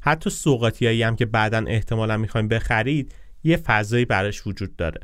حتی 0.00 0.30
سوقاتیایی 0.30 1.02
هم 1.02 1.16
که 1.16 1.26
بعدا 1.26 1.64
احتمالا 1.66 2.16
می‌خوایم 2.16 2.48
بخرید 2.48 3.14
یه 3.44 3.56
فضایی 3.56 4.04
براش 4.04 4.46
وجود 4.46 4.76
داره. 4.76 5.00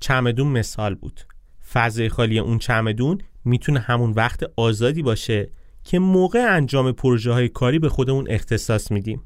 چمدون 0.00 0.46
مثال 0.46 0.94
بود. 0.94 1.20
فضای 1.72 2.08
خالی 2.08 2.38
اون 2.38 2.58
چمدون 2.58 3.18
می‌تونه 3.44 3.80
همون 3.80 4.10
وقت 4.10 4.42
آزادی 4.56 5.02
باشه 5.02 5.50
که 5.84 5.98
موقع 5.98 6.46
انجام 6.50 6.92
پروژه 6.92 7.32
های 7.32 7.48
کاری 7.48 7.78
به 7.78 7.88
خودمون 7.88 8.26
اختصاص 8.30 8.90
میدیم. 8.90 9.22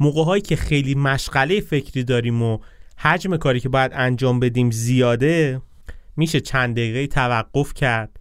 موقع 0.00 0.22
هایی 0.22 0.42
که 0.42 0.56
خیلی 0.56 0.94
مشغله 0.94 1.60
فکری 1.60 2.04
داریم 2.04 2.42
و 2.42 2.58
حجم 2.96 3.36
کاری 3.36 3.60
که 3.60 3.68
باید 3.68 3.90
انجام 3.94 4.40
بدیم 4.40 4.70
زیاده 4.70 5.62
میشه 6.16 6.40
چند 6.40 6.76
دقیقه 6.76 7.06
توقف 7.06 7.74
کرد 7.74 8.20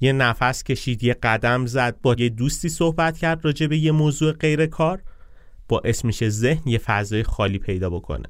یه 0.00 0.12
نفس 0.12 0.62
کشید 0.62 1.04
یه 1.04 1.14
قدم 1.14 1.66
زد 1.66 2.00
با 2.02 2.14
یه 2.18 2.28
دوستی 2.28 2.68
صحبت 2.68 3.18
کرد 3.18 3.44
راجع 3.44 3.66
به 3.66 3.78
یه 3.78 3.92
موضوع 3.92 4.32
غیر 4.32 4.66
کار. 4.66 5.02
با 5.68 5.82
اسمش 5.84 6.28
ذهن 6.28 6.62
یه 6.68 6.78
فضای 6.78 7.22
خالی 7.22 7.58
پیدا 7.58 7.90
بکنه. 7.90 8.26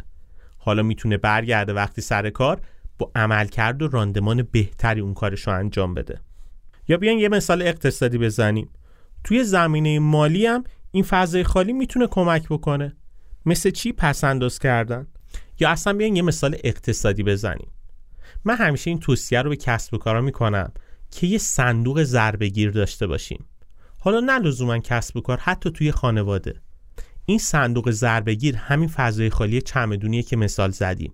حالا 0.58 0.82
می‌تونه 0.82 1.16
برگرده 1.16 1.72
وقتی 1.72 2.02
سر 2.02 2.30
کار 2.30 2.60
با 2.98 3.10
عمل 3.14 3.46
کرد 3.46 3.82
و 3.82 3.88
راندمان 3.88 4.42
بهتری 4.52 5.00
اون 5.00 5.14
کارش 5.14 5.46
رو 5.46 5.52
انجام 5.52 5.94
بده. 5.94 6.20
یا 6.88 6.96
بیان 6.96 7.18
یه 7.18 7.28
مثال 7.28 7.62
اقتصادی 7.62 8.18
بزنیم. 8.18 8.68
توی 9.24 9.44
زمینه 9.44 9.98
مالی 9.98 10.46
هم 10.46 10.64
این 10.90 11.04
فضای 11.04 11.44
خالی 11.44 11.72
می‌تونه 11.72 12.06
کمک 12.06 12.48
بکنه. 12.48 12.96
مثل 13.46 13.70
چی 13.70 13.92
پس 13.92 14.24
کردن؟ 14.58 15.06
یا 15.60 15.70
اصلا 15.70 15.92
بیان 15.92 16.16
یه 16.16 16.22
مثال 16.22 16.56
اقتصادی 16.64 17.22
بزنیم. 17.22 17.68
من 18.44 18.56
همیشه 18.56 18.90
این 18.90 19.00
توصیه 19.00 19.42
رو 19.42 19.50
به 19.50 19.56
کسب 19.56 19.94
و 19.94 19.98
کارا 19.98 20.20
می‌کنم. 20.20 20.72
که 21.10 21.26
یه 21.26 21.38
صندوق 21.38 22.02
ضربه 22.02 22.50
داشته 22.50 23.06
باشیم. 23.06 23.44
حالا 23.98 24.20
نه 24.20 24.38
لزوما 24.38 24.78
کسب 24.78 25.16
و 25.16 25.20
کار 25.20 25.38
حتی 25.38 25.70
توی 25.70 25.92
خانواده. 25.92 26.60
این 27.26 27.38
صندوق 27.38 27.90
ضربه 27.90 28.36
همین 28.56 28.88
فضای 28.88 29.30
خالی 29.30 29.60
چمدونیه 29.60 30.22
که 30.22 30.36
مثال 30.36 30.70
زدیم. 30.70 31.12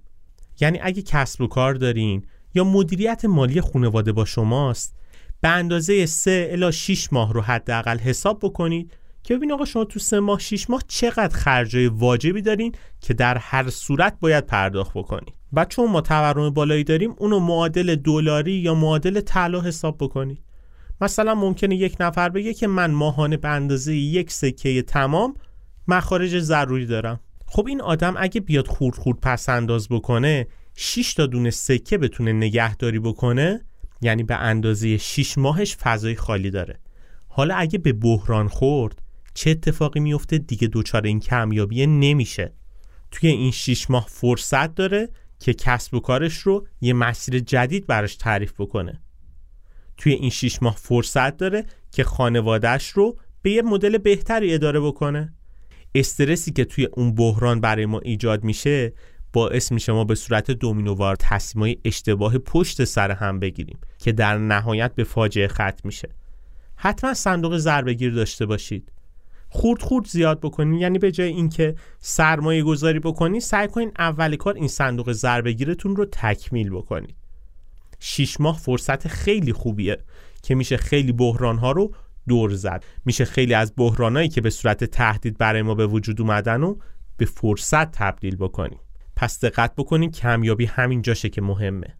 یعنی 0.60 0.78
اگه 0.82 1.02
کسب 1.02 1.40
و 1.40 1.46
کار 1.46 1.74
دارین 1.74 2.24
یا 2.54 2.64
مدیریت 2.64 3.24
مالی 3.24 3.60
خانواده 3.60 4.12
با 4.12 4.24
شماست 4.24 4.96
به 5.40 5.48
اندازه 5.48 6.06
3 6.06 6.48
الا 6.50 6.70
6 6.70 7.12
ماه 7.12 7.32
رو 7.32 7.40
حداقل 7.40 7.98
حساب 7.98 8.38
بکنید 8.42 8.92
که 9.22 9.36
ببین 9.36 9.52
آقا 9.52 9.64
شما 9.64 9.84
تو 9.84 9.98
سه 9.98 10.20
ماه 10.20 10.38
6 10.38 10.70
ماه 10.70 10.82
چقدر 10.88 11.36
خرجای 11.36 11.86
واجبی 11.86 12.42
دارین 12.42 12.74
که 13.00 13.14
در 13.14 13.38
هر 13.38 13.70
صورت 13.70 14.16
باید 14.20 14.46
پرداخت 14.46 14.90
بکنید. 14.94 15.34
و 15.56 15.64
چون 15.64 15.90
ما 15.90 16.00
تورم 16.00 16.50
بالایی 16.50 16.84
داریم 16.84 17.14
اونو 17.18 17.38
معادل 17.38 17.94
دلاری 17.94 18.52
یا 18.52 18.74
معادل 18.74 19.20
طلا 19.20 19.60
حساب 19.60 19.96
بکنید. 20.00 20.42
مثلا 21.00 21.34
ممکنه 21.34 21.76
یک 21.76 21.96
نفر 22.00 22.28
بگه 22.28 22.54
که 22.54 22.66
من 22.66 22.90
ماهانه 22.90 23.36
به 23.36 23.48
اندازه 23.48 23.94
یک 23.94 24.30
سکه 24.30 24.82
تمام 24.82 25.34
مخارج 25.88 26.38
ضروری 26.38 26.86
دارم. 26.86 27.20
خب 27.46 27.66
این 27.66 27.80
آدم 27.80 28.14
اگه 28.18 28.40
بیاد 28.40 28.66
خورد 28.66 28.96
خورد 28.96 29.18
پس 29.20 29.48
انداز 29.48 29.88
بکنه 29.88 30.46
6 30.74 31.14
تا 31.14 31.26
دونه 31.26 31.50
سکه 31.50 31.98
بتونه 31.98 32.32
نگهداری 32.32 32.98
بکنه 32.98 33.64
یعنی 34.00 34.22
به 34.22 34.34
اندازه 34.34 34.96
6 34.96 35.38
ماهش 35.38 35.76
فضای 35.76 36.14
خالی 36.14 36.50
داره. 36.50 36.80
حالا 37.28 37.54
اگه 37.54 37.78
به 37.78 37.92
بحران 37.92 38.48
خورد 38.48 39.02
چه 39.34 39.50
اتفاقی 39.50 40.00
میفته 40.00 40.38
دیگه 40.38 40.68
دوچار 40.68 41.02
این 41.02 41.20
کمیابی 41.20 41.86
نمیشه. 41.86 42.52
توی 43.10 43.30
این 43.30 43.50
6 43.50 43.90
ماه 43.90 44.06
فرصت 44.08 44.74
داره 44.74 45.08
که 45.38 45.54
کسب 45.54 45.94
و 45.94 46.00
کارش 46.00 46.38
رو 46.38 46.66
یه 46.80 46.92
مسیر 46.92 47.38
جدید 47.38 47.86
براش 47.86 48.16
تعریف 48.16 48.52
بکنه. 48.60 49.02
توی 49.96 50.12
این 50.12 50.30
6 50.30 50.62
ماه 50.62 50.76
فرصت 50.76 51.36
داره 51.36 51.66
که 51.92 52.04
خانوادهش 52.04 52.88
رو 52.88 53.18
به 53.42 53.50
یه 53.50 53.62
مدل 53.62 53.98
بهتری 53.98 54.54
اداره 54.54 54.80
بکنه. 54.80 55.34
استرسی 55.94 56.52
که 56.52 56.64
توی 56.64 56.84
اون 56.92 57.14
بحران 57.14 57.60
برای 57.60 57.86
ما 57.86 57.98
ایجاد 57.98 58.44
میشه 58.44 58.92
باعث 59.32 59.72
میشه 59.72 59.92
ما 59.92 60.04
به 60.04 60.14
صورت 60.14 60.50
دومینووار 60.50 61.16
تصمیمای 61.16 61.76
اشتباه 61.84 62.38
پشت 62.38 62.84
سر 62.84 63.10
هم 63.10 63.40
بگیریم 63.40 63.78
که 63.98 64.12
در 64.12 64.38
نهایت 64.38 64.94
به 64.94 65.04
فاجعه 65.04 65.48
ختم 65.48 65.80
میشه. 65.84 66.08
حتما 66.76 67.14
صندوق 67.14 67.56
ضربه 67.56 67.94
داشته 67.94 68.46
باشید. 68.46 68.92
خورد 69.48 69.82
خورد 69.82 70.06
زیاد 70.06 70.40
بکنید 70.40 70.80
یعنی 70.80 70.98
به 70.98 71.12
جای 71.12 71.28
اینکه 71.28 71.74
سرمایه 71.98 72.62
گذاری 72.62 72.98
بکنید 72.98 73.42
سعی 73.42 73.68
کنید 73.68 73.92
اول 73.98 74.36
کار 74.36 74.54
این 74.54 74.68
صندوق 74.68 75.12
ضربه 75.12 75.76
رو 75.82 76.04
تکمیل 76.04 76.70
بکنید 76.70 77.16
شیش 77.98 78.40
ماه 78.40 78.58
فرصت 78.58 79.08
خیلی 79.08 79.52
خوبیه 79.52 79.98
که 80.42 80.54
میشه 80.54 80.76
خیلی 80.76 81.12
بحران 81.12 81.58
ها 81.58 81.72
رو 81.72 81.94
دور 82.28 82.54
زد. 82.54 82.84
میشه 83.04 83.24
خیلی 83.24 83.54
از 83.54 83.72
بحرانایی 83.76 84.28
که 84.28 84.40
به 84.40 84.50
صورت 84.50 84.84
تهدید 84.84 85.38
برای 85.38 85.62
ما 85.62 85.74
به 85.74 85.86
وجود 85.86 86.20
اومدن 86.20 86.62
و 86.62 86.76
به 87.16 87.24
فرصت 87.24 87.90
تبدیل 87.90 88.36
بکنیم 88.36 88.78
پس 89.16 89.44
دقت 89.44 89.74
بکنید 89.76 90.16
کمیابی 90.16 90.64
همین 90.64 91.02
جاشه 91.02 91.28
که 91.28 91.42
مهمه. 91.42 91.96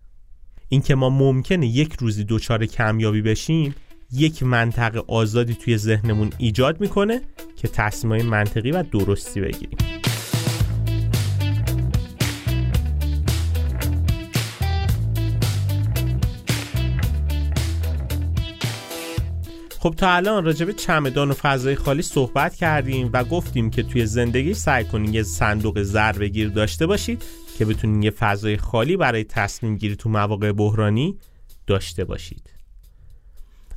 اینکه 0.69 0.95
ما 0.95 1.11
ممکنه 1.11 1.67
یک 1.67 1.93
روزی 1.93 2.25
دچار 2.29 2.67
کمیابی 2.67 3.23
بشیم 3.23 3.75
یک 4.12 4.42
منطقه 4.42 5.03
آزادی 5.07 5.55
توی 5.55 5.79
ذهنمون 5.79 6.31
ایجاد 6.38 6.81
می‌کنه 6.81 7.21
که 7.57 7.69
تصمیمای 7.69 8.23
منطقی 8.23 8.71
و 8.71 8.83
درستی 8.83 9.40
بگیریم. 9.40 9.79
خب 19.79 19.95
تا 19.95 20.11
الان 20.11 20.45
راجع 20.45 20.66
به 20.66 20.73
چمدان 20.73 21.31
و 21.31 21.35
فضای 21.35 21.75
خالی 21.75 22.03
صحبت 22.03 22.55
کردیم 22.55 23.11
و 23.12 23.25
گفتیم 23.25 23.71
که 23.71 23.83
توی 23.83 24.07
زندگی 24.07 24.55
سعی 24.55 24.85
کنین 24.85 25.14
یه 25.14 25.23
صندوق 25.23 25.83
ضربه 25.83 26.29
گیر 26.29 26.49
داشته 26.49 26.87
باشید 26.87 27.25
که 27.59 27.64
بتونین 27.64 28.03
یه 28.03 28.11
فضای 28.11 28.57
خالی 28.57 28.97
برای 28.97 29.25
تصمیم 29.25 29.77
گیری 29.77 29.97
تو 29.97 30.09
مواقع 30.09 30.53
بحرانی 30.53 31.19
داشته 31.66 32.05
باشید. 32.05 32.56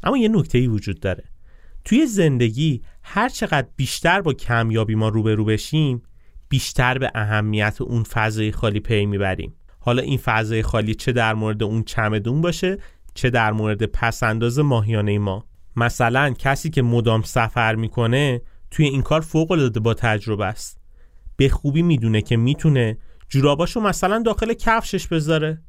اما 0.03 0.17
یه 0.17 0.27
نکته 0.27 0.57
ای 0.57 0.67
وجود 0.67 0.99
داره. 0.99 1.23
توی 1.85 2.05
زندگی 2.05 2.81
هر 3.03 3.29
چقدر 3.29 3.67
بیشتر 3.75 4.21
با 4.21 4.33
کمیابی 4.33 4.95
ما 4.95 5.09
روبرو 5.09 5.45
بشیم 5.45 6.01
بیشتر 6.49 6.97
به 6.97 7.11
اهمیت 7.15 7.81
اون 7.81 8.03
فضای 8.03 8.51
خالی 8.51 8.79
پی 8.79 9.05
می‌بریم. 9.05 9.55
حالا 9.79 10.01
این 10.01 10.17
فضای 10.17 10.63
خالی 10.63 10.95
چه 10.95 11.11
در 11.11 11.33
مورد 11.33 11.63
اون 11.63 11.83
چمدون 11.83 12.41
باشه 12.41 12.77
چه 13.13 13.29
در 13.29 13.51
مورد 13.51 13.83
پسنداز 13.83 14.59
ماهیانه 14.59 15.19
ما. 15.19 15.45
مثلا 15.75 16.33
کسی 16.39 16.69
که 16.69 16.81
مدام 16.81 17.21
سفر 17.21 17.75
می‌کنه 17.75 18.41
توی 18.71 18.85
این 18.85 19.01
کار 19.01 19.21
فوق 19.21 19.51
العاده 19.51 19.79
با 19.79 19.93
تجربه 19.93 20.45
است. 20.45 20.79
به 21.37 21.49
خوبی 21.49 21.81
می‌دونه 21.81 22.21
که 22.21 22.37
می‌تونه 22.37 22.97
جوراباشو 23.29 23.81
مثلا 23.81 24.23
داخل 24.25 24.53
کفشش 24.53 25.07
بذاره. 25.07 25.61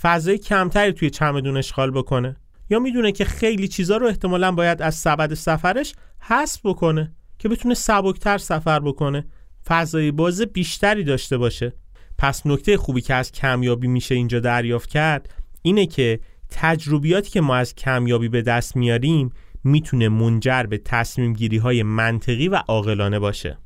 فضای 0.00 0.38
کمتری 0.38 0.92
توی 0.92 1.10
چمدون 1.10 1.56
اشغال 1.56 1.90
بکنه. 1.90 2.36
یا 2.74 2.80
می‌دونه 2.80 3.12
که 3.12 3.24
خیلی 3.24 3.68
چیزا 3.68 3.96
رو 3.96 4.06
احتمالا 4.06 4.52
باید 4.52 4.82
از 4.82 4.94
سبد 4.94 5.34
سفرش 5.34 5.94
حذف 6.20 6.60
بکنه 6.66 7.12
که 7.38 7.48
بتونه 7.48 7.74
سبکتر 7.74 8.38
سفر 8.38 8.80
بکنه. 8.80 9.26
فضای 9.66 10.10
باز 10.10 10.40
بیشتری 10.42 11.04
داشته 11.04 11.38
باشه. 11.38 11.72
پس 12.18 12.46
نکته 12.46 12.76
خوبی 12.76 13.00
که 13.00 13.14
از 13.14 13.32
کمیابی 13.32 13.86
میشه 13.86 14.14
اینجا 14.14 14.40
دریافت 14.40 14.88
کرد 14.88 15.34
اینه 15.62 15.86
که 15.86 16.20
تجربیاتی 16.50 17.30
که 17.30 17.40
ما 17.40 17.56
از 17.56 17.74
کمیابی 17.74 18.28
به 18.28 18.42
دست 18.42 18.76
میاریم 18.76 19.30
می‌تونه 19.64 20.08
منجر 20.08 20.62
به 20.62 20.78
تصمیم 20.78 21.32
گیری 21.32 21.56
های 21.56 21.82
منطقی 21.82 22.48
و 22.48 22.54
عاقلانه 22.54 23.18
باشه. 23.18 23.58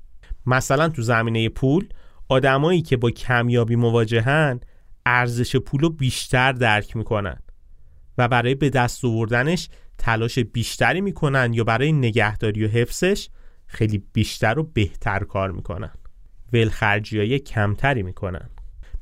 مثلا 0.47 0.89
تو 0.89 1.03
زمینه 1.03 1.49
پول 1.49 1.89
آدمایی 2.29 2.83
که 2.83 2.97
با 2.97 3.11
کمیابی 3.11 3.77
مواجهن 3.77 4.61
ارزش 5.07 5.57
پول 5.57 5.81
رو 5.81 5.91
بیشتر 5.91 6.53
درک 6.53 6.97
می‌کنن. 6.97 7.37
و 8.19 8.29
برای 8.29 8.55
به 8.55 8.71
دست 8.71 9.05
آوردنش 9.05 9.69
تلاش 9.99 10.39
بیشتری 10.39 11.01
می‌کنن 11.01 11.53
یا 11.53 11.65
برای 11.65 11.93
نگهداری 11.93 12.65
و 12.65 12.69
حفظش 12.69 13.29
خیلی 13.67 14.03
بیشتر 14.13 14.59
و 14.59 14.63
بهتر 14.63 15.19
کار 15.19 15.51
می‌کنن. 15.51 15.91
ولخرجی 16.53 17.19
های 17.19 17.39
کمتری 17.39 18.03
می‌کنن. 18.03 18.51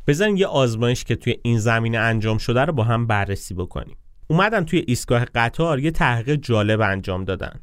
بزنین 0.07 0.37
یه 0.37 0.47
آزمایش 0.47 1.05
که 1.05 1.17
توی 1.17 1.35
این 1.43 1.59
زمینه 1.59 1.99
انجام 1.99 2.39
شده 2.39 2.61
رو 2.61 2.73
با 2.73 2.85
هم 2.85 3.07
بررسی 3.07 3.55
بکنیم. 3.55 3.97
اومدن 4.29 4.65
توی 4.65 4.85
ایستگاه 4.87 5.25
قطار 5.25 5.81
یه 5.81 5.91
تحقیق 5.91 6.37
جالب 6.37 6.81
انجام 6.81 7.25
دادن. 7.25 7.61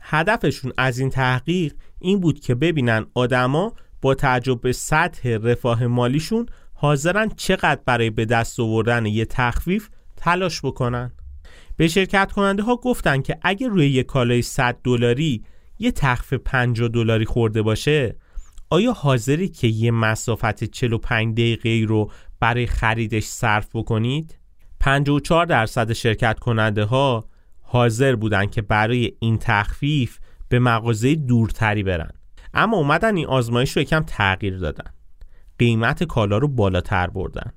هدفشون 0.00 0.72
از 0.78 0.98
این 0.98 1.10
تحقیق 1.10 1.74
این 1.98 2.20
بود 2.20 2.40
که 2.40 2.54
ببینن 2.54 3.06
آدما 3.14 3.72
با 4.02 4.14
تعجب 4.14 4.60
به 4.60 4.72
سطح 4.72 5.28
رفاه 5.42 5.86
مالیشون 5.86 6.46
حاضرن 6.74 7.28
چقدر 7.36 7.80
برای 7.86 8.10
به 8.10 8.24
دست 8.24 8.60
آوردن 8.60 9.06
یه 9.06 9.24
تخفیف 9.24 9.88
تلاش 10.26 10.60
بکنن. 10.64 11.12
به 11.76 11.88
شرکت 11.88 12.32
کننده 12.32 12.62
ها 12.62 12.76
گفتن 12.76 13.22
که 13.22 13.38
اگه 13.42 13.68
روی 13.68 13.90
یه 13.90 14.02
کالای 14.02 14.42
100 14.42 14.78
دلاری 14.84 15.44
یه 15.78 15.92
تخفیف 15.92 16.40
50 16.44 16.88
دلاری 16.88 17.24
خورده 17.24 17.62
باشه 17.62 18.16
آیا 18.70 18.92
حاضری 18.92 19.48
که 19.48 19.66
یه 19.66 19.90
مسافت 19.90 20.64
45 20.64 21.34
دقیقه 21.34 21.86
رو 21.88 22.10
برای 22.40 22.66
خریدش 22.66 23.24
صرف 23.24 23.76
بکنید؟ 23.76 24.38
54 24.80 25.46
درصد 25.46 25.92
شرکت 25.92 26.38
کننده 26.38 26.84
ها 26.84 27.28
حاضر 27.62 28.16
بودن 28.16 28.46
که 28.46 28.62
برای 28.62 29.12
این 29.20 29.38
تخفیف 29.38 30.18
به 30.48 30.58
مغازه 30.58 31.14
دورتری 31.14 31.82
برن. 31.82 32.10
اما 32.54 32.76
اومدن 32.76 33.16
این 33.16 33.26
آزمایش 33.26 33.76
رو 33.76 33.82
یکم 33.82 34.00
تغییر 34.00 34.58
دادن. 34.58 34.90
قیمت 35.58 36.04
کالا 36.04 36.38
رو 36.38 36.48
بالاتر 36.48 37.06
بردن. 37.06 37.52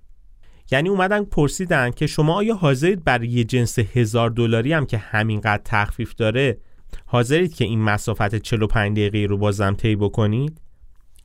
یعنی 0.72 0.90
اومدن 0.90 1.24
پرسیدن 1.24 1.92
که 1.92 2.08
شما 2.08 2.34
آیا 2.34 2.56
حاضرید 2.56 3.04
برای 3.04 3.28
یه 3.28 3.44
جنس 3.44 3.80
هزار 3.80 4.30
دلاری 4.30 4.74
هم 4.74 4.86
که 4.86 4.98
همینقدر 4.98 5.62
تخفیف 5.66 6.16
داره 6.16 6.58
حاضرید 7.06 7.56
که 7.56 7.66
این 7.66 7.82
مسافت 7.82 8.36
45 8.36 8.98
دقیقه 8.98 9.26
رو 9.30 9.38
بازم 9.38 9.74
طی 9.74 9.96
بکنید؟ 9.96 10.62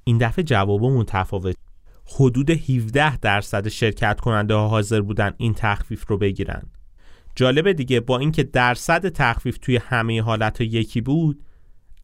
این 0.04 0.18
دفعه 0.18 0.44
جواب 0.44 0.84
متفاوت 0.84 1.56
حدود 2.06 2.50
17 2.50 3.16
درصد 3.16 3.68
شرکت 3.68 4.20
کننده 4.20 4.54
ها 4.54 4.68
حاضر 4.68 5.00
بودن 5.00 5.32
این 5.36 5.54
تخفیف 5.54 6.04
رو 6.08 6.18
بگیرن. 6.18 6.62
جالبه 7.34 7.72
دیگه 7.72 8.00
با 8.00 8.18
اینکه 8.18 8.42
درصد 8.42 9.08
تخفیف 9.08 9.58
توی 9.58 9.76
همه 9.76 10.22
حالت 10.22 10.60
یکی 10.60 11.00
بود 11.00 11.42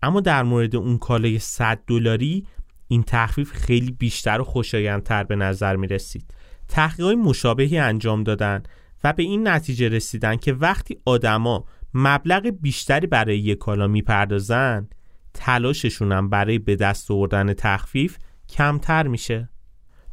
اما 0.03 0.21
در 0.21 0.43
مورد 0.43 0.77
اون 0.77 0.99
کالای 0.99 1.39
100 1.39 1.79
دلاری 1.87 2.47
این 2.89 3.05
تخفیف 3.07 3.53
خیلی 3.53 3.93
بیشتر 3.93 4.41
و 4.41 4.45
خوشایندتر 4.45 5.25
به 5.25 5.37
نظر 5.37 5.77
می 5.77 5.87
رسید 5.87 6.35
تحقیقات 6.71 7.17
مشابهی 7.17 7.79
انجام 7.79 8.23
دادن 8.23 8.63
و 9.05 9.13
به 9.13 9.23
این 9.23 9.49
نتیجه 9.49 9.89
رسیدن 9.89 10.37
که 10.37 10.53
وقتی 10.53 10.99
آدما 11.05 11.65
مبلغ 11.95 12.47
بیشتری 12.61 13.07
برای 13.07 13.39
یک 13.39 13.59
کالا 13.59 13.87
می‌پردازن 13.87 14.89
تلاششون 15.35 16.13
هم 16.13 16.29
برای 16.29 16.59
به 16.59 16.77
دست 16.77 17.11
آوردن 17.11 17.53
تخفیف 17.53 18.19
کمتر 18.49 19.07
میشه. 19.07 19.49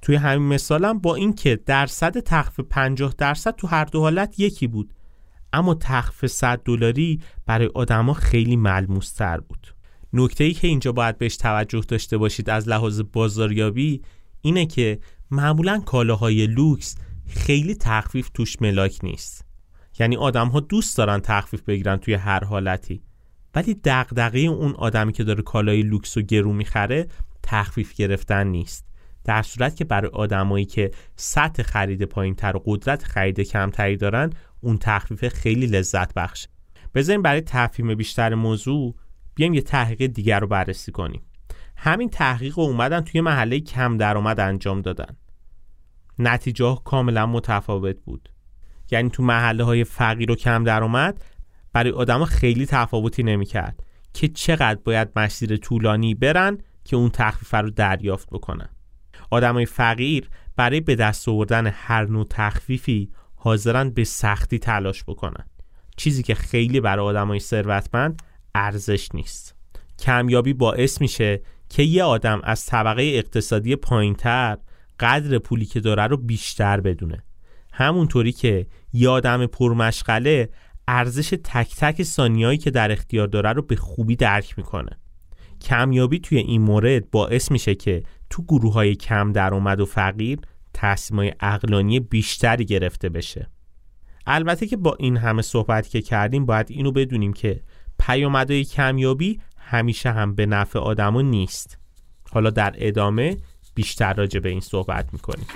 توی 0.02 0.16
همین 0.16 0.48
مثالم 0.48 1.00
با 1.00 1.16
اینکه 1.16 1.60
درصد 1.66 2.20
تخفیف 2.20 2.66
50 2.70 3.14
درصد 3.18 3.56
تو 3.56 3.68
هر 3.68 3.86
دو 3.86 4.00
حالت 4.00 4.40
یکی 4.40 4.68
بود 4.68 4.94
اما 5.54 5.76
تخفیف 5.76 6.32
100 6.32 6.62
دلاری 6.66 7.22
برای 7.46 7.70
آدما 7.76 8.14
خیلی 8.14 8.56
ملموس 8.56 9.12
تر 9.12 9.40
بود. 9.40 9.76
نکته 10.14 10.44
ای 10.44 10.54
که 10.54 10.68
اینجا 10.68 10.92
باید 10.92 11.18
بهش 11.18 11.38
توجه 11.38 11.82
داشته 11.88 12.18
باشید 12.18 12.50
از 12.50 12.70
لحاظ 12.70 13.02
بازاریابی 13.14 14.02
اینه 14.42 14.66
که 14.66 15.00
معمولا 15.32 15.80
کالاهای 15.80 16.48
لوکس 16.48 16.96
خیلی 17.28 17.76
تخفیف 17.76 18.30
توش 18.34 18.62
ملاک 18.62 19.00
نیست. 19.04 19.46
یعنی 20.00 20.18
آدم 20.18 20.48
ها 20.48 20.60
دوست 20.60 20.98
دارن 20.98 21.20
تخفیف 21.20 21.62
بگیرن 21.62 21.98
توی 21.98 22.14
هر 22.14 22.44
حالتی. 22.44 23.02
ولی 23.56 23.80
دغدغه 23.84 24.40
اون 24.40 24.74
آدمی 24.76 25.14
که 25.14 25.24
داره 25.24 25.42
کالای 25.42 25.82
لوکس 25.82 26.18
و 26.18 26.22
گرون 26.22 26.54
می‌خره 26.54 27.08
تخفیف 27.44 27.94
گرفتن 27.94 28.48
نیست. 28.48 28.86
در 29.24 29.42
صورتی 29.42 29.76
که 29.76 29.86
برای 29.86 30.12
آدمایی 30.12 30.66
که 30.66 30.92
سطح 31.16 31.64
خرید 31.64 32.04
پایین 32.04 32.36
تر 32.36 32.58
و 32.58 32.62
قدرت 32.66 33.04
خرید 33.04 33.40
کمتری 33.40 33.98
دارن 33.98 34.30
اون 34.62 34.78
تخفیف 34.78 35.28
خیلی 35.28 35.68
لذت 35.68 36.14
بخش 36.14 36.48
بذاریم 36.96 37.22
برای 37.22 37.42
تفهیم 37.42 37.96
بیشتر 37.96 38.36
موضوع 38.36 38.96
بیایم 39.36 39.54
یه 39.54 39.62
تحقیق 39.62 40.12
دیگر 40.12 40.40
رو 40.40 40.48
بررسی 40.48 40.92
کنیم. 40.92 41.22
همین 41.78 42.10
تحقیق 42.10 42.60
اومدن 42.60 43.02
توی 43.02 43.22
محله 43.22 43.60
کم 43.60 43.98
درآمد 43.98 44.40
انجام 44.40 44.82
دادن. 44.82 45.16
نتیجه 46.20 46.78
کاملا 46.86 47.26
متفاوت 47.26 47.96
بود. 48.02 48.30
یعنی 48.92 49.10
تو 49.10 49.24
محله 49.24 49.64
های 49.64 49.84
فقیر 49.84 50.32
و 50.32 50.36
کم 50.36 50.64
درآمد 50.64 51.24
برای 51.74 51.92
آدم 51.92 52.26
خیلی 52.26 52.66
تفاوتی 52.66 53.24
نمی‌کرد 53.24 53.84
که 54.14 54.28
چقدر 54.28 54.80
باید 54.84 55.10
مسیر 55.16 55.58
طولانی 55.58 56.16
برن 56.16 56.58
که 56.84 56.96
اون 56.96 57.10
تخفیف 57.10 57.54
رو 57.54 57.70
دریافت 57.70 58.30
بکنن. 58.30 58.70
آدمای 59.32 59.66
فقیر 59.66 60.30
برای 60.56 60.82
به 60.82 60.96
دست 60.96 61.30
آوردن 61.30 61.68
هر 61.68 62.06
نوع 62.06 62.26
تخفیفی 62.30 63.12
حاضرن 63.36 63.90
به 63.90 64.04
سختی 64.04 64.60
تلاش 64.60 65.04
بکنن. 65.04 65.46
چیزی 65.98 66.24
که 66.24 66.36
خیلی 66.36 66.80
برای 66.80 67.06
آدمای 67.06 67.40
ثروتمند 67.40 68.22
ارزش 68.56 69.10
نیست. 69.14 69.56
کمیابی 70.00 70.54
باعث 70.54 71.02
میشه 71.02 71.42
که 71.70 71.84
یه 71.84 72.04
آدم 72.04 72.42
از 72.44 72.66
طبقه 72.66 73.02
اقتصادی 73.04 73.76
پایینتر 73.76 74.58
قدر 75.00 75.38
پولی 75.38 75.66
که 75.66 75.80
داره 75.80 76.08
رو 76.08 76.18
بیشتر 76.18 76.82
بدونه. 76.82 77.24
همونطوری 77.72 78.32
که 78.32 78.68
یه 78.94 79.10
آدم 79.10 79.46
پرمشغله 79.46 80.50
ارزش 80.88 81.30
تک 81.30 81.76
تک 81.76 82.04
ثانیه‌ای 82.04 82.58
که 82.58 82.72
در 82.72 82.92
اختیار 82.92 83.28
داره 83.28 83.54
رو 83.54 83.62
به 83.62 83.76
خوبی 83.76 84.16
درک 84.16 84.58
می‌کنه. 84.58 85.00
کمیابی 85.62 86.20
توی 86.20 86.38
این 86.38 86.62
مورد 86.62 87.12
باعث 87.12 87.52
میشه 87.52 87.76
که 87.76 88.04
تو 88.30 88.44
گروه 88.44 88.74
های 88.74 88.96
کم 88.96 89.32
درآمد 89.32 89.80
و 89.80 89.86
فقیر 89.86 90.40
تصمیمای 90.74 91.34
اقلانی 91.40 92.00
بیشتری 92.00 92.66
گرفته 92.66 93.10
بشه. 93.10 93.50
البته 94.28 94.68
که 94.68 94.78
با 94.78 94.96
این 95.00 95.18
همه 95.18 95.42
صحبت 95.42 95.90
که 95.90 96.02
کردیم 96.02 96.46
باید 96.46 96.68
اینو 96.70 96.92
بدونیم 96.92 97.34
که 97.34 97.62
پیامدهای 98.00 98.64
کمیابی 98.64 99.40
همیشه 99.70 100.12
هم 100.12 100.36
به 100.36 100.46
نفع 100.46 100.80
آدمو 100.80 101.22
نیست. 101.22 101.78
حالا 102.32 102.50
در 102.50 102.74
ادامه 102.78 103.38
بیشتر 103.76 104.14
راجع 104.14 104.40
به 104.40 104.50
این 104.50 104.60
صحبت 104.60 105.14
می‌کنیم. 105.14 105.48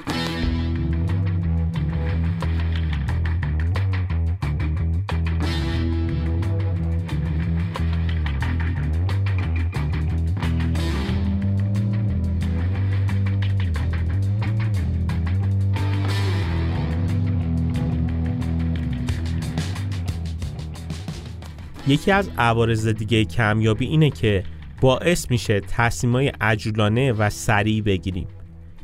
یکی 21.91 22.11
از 22.11 22.29
عوارض 22.37 22.87
دیگه 22.87 23.25
کمیابی 23.25 23.85
اینه 23.85 24.09
که 24.09 24.43
باعث 24.81 25.31
میشه 25.31 25.59
تصمیمای 25.59 26.27
عجولانه 26.27 27.11
و 27.13 27.29
سریع 27.29 27.81
بگیریم 27.81 28.27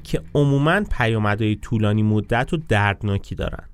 که 0.04 0.22
عموما 0.36 0.82
پیامدهای 0.92 1.56
طولانی 1.56 2.04
مدت 2.04 2.54
و 2.54 2.58
دردناکی 2.58 3.36
دارن. 3.36 3.70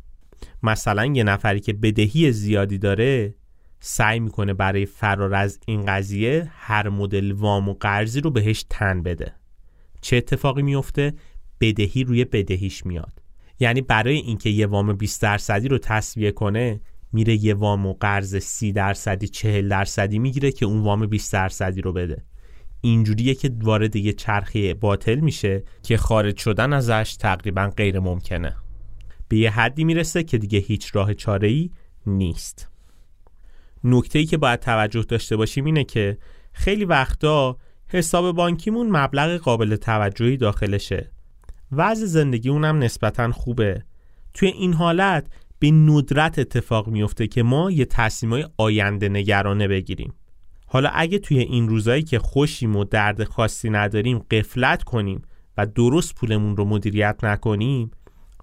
مثلا 0.63 1.05
یه 1.05 1.23
نفری 1.23 1.59
که 1.59 1.73
بدهی 1.73 2.31
زیادی 2.31 2.77
داره 2.77 3.35
سعی 3.79 4.19
می‌کنه 4.19 4.53
برای 4.53 4.85
فرار 4.85 5.33
از 5.33 5.59
این 5.65 5.85
قضیه 5.85 6.51
هر 6.55 6.89
مدل 6.89 7.31
وام 7.31 7.69
و 7.69 7.73
قرضی 7.73 8.21
رو 8.21 8.31
بهش 8.31 8.65
تن 8.69 9.03
بده. 9.03 9.33
چه 10.01 10.17
اتفاقی 10.17 10.61
میفته 10.61 11.13
بدهی 11.61 12.03
روی 12.03 12.25
بدهیش 12.25 12.85
میاد. 12.85 13.21
یعنی 13.59 13.81
برای 13.81 14.15
اینکه 14.15 14.49
یه 14.49 14.67
وام 14.67 14.93
20 14.93 15.21
درصدی 15.21 15.67
رو 15.67 15.77
تصویه 15.77 16.31
کنه 16.31 16.79
میره 17.13 17.45
یه 17.45 17.53
وام 17.53 17.85
و 17.85 17.93
قرض 17.93 18.35
سی 18.35 18.71
درصدی 18.71 19.27
چهل 19.27 19.69
درصدی 19.69 20.19
می‌گیره 20.19 20.51
که 20.51 20.65
اون 20.65 20.83
وام 20.83 21.05
20 21.05 21.33
درصدی 21.33 21.81
رو 21.81 21.93
بده. 21.93 22.23
اینجوریه 22.81 23.35
که 23.35 23.51
وارد 23.61 23.95
یه 23.95 24.13
چرخه 24.13 24.73
باطل 24.73 25.19
میشه 25.19 25.63
که 25.83 25.97
خارج 25.97 26.37
شدن 26.37 26.73
ازش 26.73 27.15
تقریبا 27.19 27.71
غیر 27.77 27.99
ممکنه. 27.99 28.55
به 29.27 29.37
یه 29.37 29.49
حدی 29.49 29.83
می‌رسه 29.83 30.23
که 30.23 30.37
دیگه 30.37 30.59
هیچ 30.59 30.95
راه 30.95 31.13
چاره 31.13 31.47
ای 31.47 31.69
نیست. 32.07 32.69
نکته 33.83 34.19
ای 34.19 34.25
که 34.25 34.37
باید 34.37 34.59
توجه 34.59 35.01
داشته 35.01 35.35
باشیم 35.35 35.65
اینه 35.65 35.83
که 35.83 36.17
خیلی 36.53 36.85
وقتا 36.85 37.57
حساب 37.87 38.35
بانکیمون 38.35 38.89
مبلغ 38.89 39.37
قابل 39.37 39.75
توجهی 39.75 40.37
داخلشه. 40.37 41.11
وضع 41.71 42.05
زندگی 42.05 42.49
اونم 42.49 42.83
نسبتا 42.83 43.31
خوبه. 43.31 43.83
توی 44.33 44.47
این 44.47 44.73
حالت 44.73 45.27
به 45.63 45.71
ندرت 45.71 46.39
اتفاق 46.39 46.87
میفته 46.87 47.27
که 47.27 47.43
ما 47.43 47.71
یه 47.71 47.85
تصمیمای 47.85 48.47
آینده 48.57 49.09
نگرانه 49.09 49.67
بگیریم. 49.67 50.13
حالا 50.67 50.89
اگه 50.93 51.19
توی 51.19 51.39
این 51.39 51.69
روزایی 51.69 52.03
که 52.03 52.19
خوشیم 52.19 52.75
و 52.75 52.83
درد 52.83 53.23
خاصی 53.23 53.69
نداریم 53.69 54.19
قفلت 54.19 54.83
کنیم 54.83 55.21
و 55.57 55.65
درست 55.65 56.15
پولمون 56.15 56.57
رو 56.57 56.65
مدیریت 56.65 57.19
نکنیم 57.23 57.91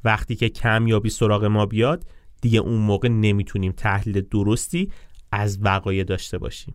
وقتی 0.04 0.36
که 0.36 0.48
کمیابی 0.48 1.10
سراغ 1.10 1.44
ما 1.44 1.66
بیاد 1.66 2.04
دیگه 2.42 2.58
اون 2.58 2.78
موقع 2.78 3.08
نمی‌تونیم 3.08 3.72
تحلیل 3.72 4.20
درستی 4.20 4.90
از 5.32 5.58
وقایع 5.62 6.04
داشته 6.04 6.38
باشیم. 6.38 6.74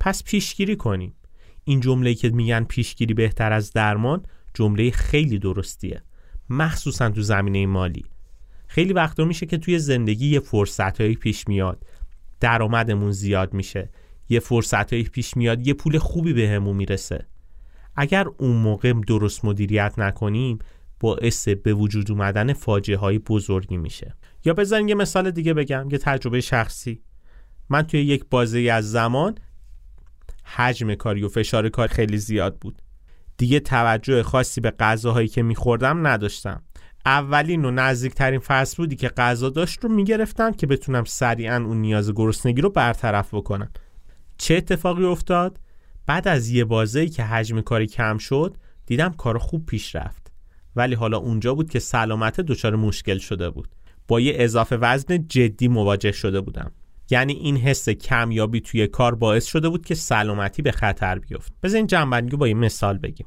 پس 0.00 0.24
پیشگیری 0.24 0.76
کنیم. 0.76 1.14
این 1.64 1.80
جمله 1.80 2.14
که 2.14 2.30
میگن 2.30 2.64
پیشگیری 2.64 3.14
بهتر 3.14 3.52
از 3.52 3.72
درمان 3.72 4.22
جمله 4.54 4.90
خیلی 4.90 5.38
درستیه. 5.38 6.02
مخصوصا 6.50 7.10
تو 7.10 7.22
زمینه 7.22 7.66
مالی. 7.66 8.04
خیلی 8.74 8.92
وقتا 8.92 9.24
میشه 9.24 9.46
که 9.46 9.58
توی 9.58 9.78
زندگی 9.78 10.26
یه 10.26 10.40
فرصتهایی 10.40 11.14
پیش 11.14 11.48
میاد. 11.48 11.86
درآمدمون 12.40 13.10
زیاد 13.10 13.54
میشه. 13.54 13.90
یه 14.28 14.40
فرصتهایی 14.40 15.04
پیش 15.04 15.36
میاد 15.36 15.66
یه 15.66 15.74
پول 15.74 15.98
خوبی 15.98 16.32
بهمون 16.32 16.72
به 16.72 16.78
می‌رسه. 16.78 17.26
اگر 17.96 18.26
اون 18.38 18.56
موقع 18.56 18.92
درست 18.92 19.44
مدیریت 19.44 19.94
نکنیم 19.98 20.58
باعث 21.00 21.48
به 21.48 21.74
وجود 21.74 22.10
اومدن 22.10 22.52
فاجعه 22.52 22.96
های 22.96 23.18
بزرگی 23.18 23.76
میشه. 23.76 24.14
یا 24.44 24.54
بذارین 24.54 24.88
یه 24.88 24.94
مثال 24.94 25.30
دیگه 25.30 25.54
بگم 25.54 25.88
یه 25.90 25.98
تجربه 25.98 26.40
شخصی. 26.40 27.02
من 27.68 27.82
توی 27.82 28.00
یک 28.00 28.24
بازه 28.30 28.58
از 28.60 28.90
زمان 28.90 29.34
حجم 30.44 30.94
کاری 30.94 31.22
و 31.22 31.28
فشار 31.28 31.68
کار 31.68 31.88
خیلی 31.88 32.18
زیاد 32.18 32.58
بود. 32.58 32.82
دیگه 33.36 33.60
توجه 33.60 34.22
خاصی 34.22 34.60
به 34.60 34.70
غذاهایی 34.70 35.28
که 35.28 35.42
میخوردم 35.42 36.06
نداشتم. 36.06 36.62
اولین 37.06 37.64
و 37.64 37.70
نزدیکترین 37.70 38.40
فصل 38.40 38.76
بودی 38.76 38.96
که 38.96 39.08
غذا 39.08 39.50
داشت 39.50 39.84
رو 39.84 39.88
می‌گرفتم 39.90 40.52
که 40.52 40.66
بتونم 40.66 41.04
سریعا 41.04 41.56
اون 41.56 41.80
نیاز 41.80 42.12
گرسنگی 42.12 42.60
رو 42.60 42.70
برطرف 42.70 43.34
بکنم. 43.34 43.70
چه 44.38 44.54
اتفاقی 44.54 45.04
افتاد؟ 45.04 45.58
بعد 46.06 46.28
از 46.28 46.48
یه 46.48 46.64
بازه 46.64 47.06
که 47.06 47.22
حجم 47.22 47.60
کاری 47.60 47.86
کم 47.86 48.18
شد 48.18 48.56
دیدم 48.86 49.12
کار 49.12 49.38
خوب 49.38 49.66
پیش 49.66 49.96
رفت. 49.96 50.32
ولی 50.76 50.94
حالا 50.94 51.18
اونجا 51.18 51.54
بود 51.54 51.70
که 51.70 51.78
سلامت 51.78 52.40
دچار 52.40 52.76
مشکل 52.76 53.18
شده 53.18 53.50
بود. 53.50 53.68
با 54.08 54.20
یه 54.20 54.34
اضافه 54.36 54.76
وزن 54.76 55.26
جدی 55.28 55.68
مواجه 55.68 56.12
شده 56.12 56.40
بودم. 56.40 56.72
یعنی 57.10 57.32
این 57.32 57.56
حس 57.56 57.88
کمیابی 57.88 58.60
توی 58.60 58.86
کار 58.86 59.14
باعث 59.14 59.44
شده 59.44 59.68
بود 59.68 59.86
که 59.86 59.94
سلامتی 59.94 60.62
به 60.62 60.72
خطر 60.72 61.18
بیفت. 61.18 61.52
بذارین 61.62 61.86
جنبندگی 61.86 62.36
با 62.36 62.48
یه 62.48 62.54
مثال 62.54 62.98
بگیم. 62.98 63.26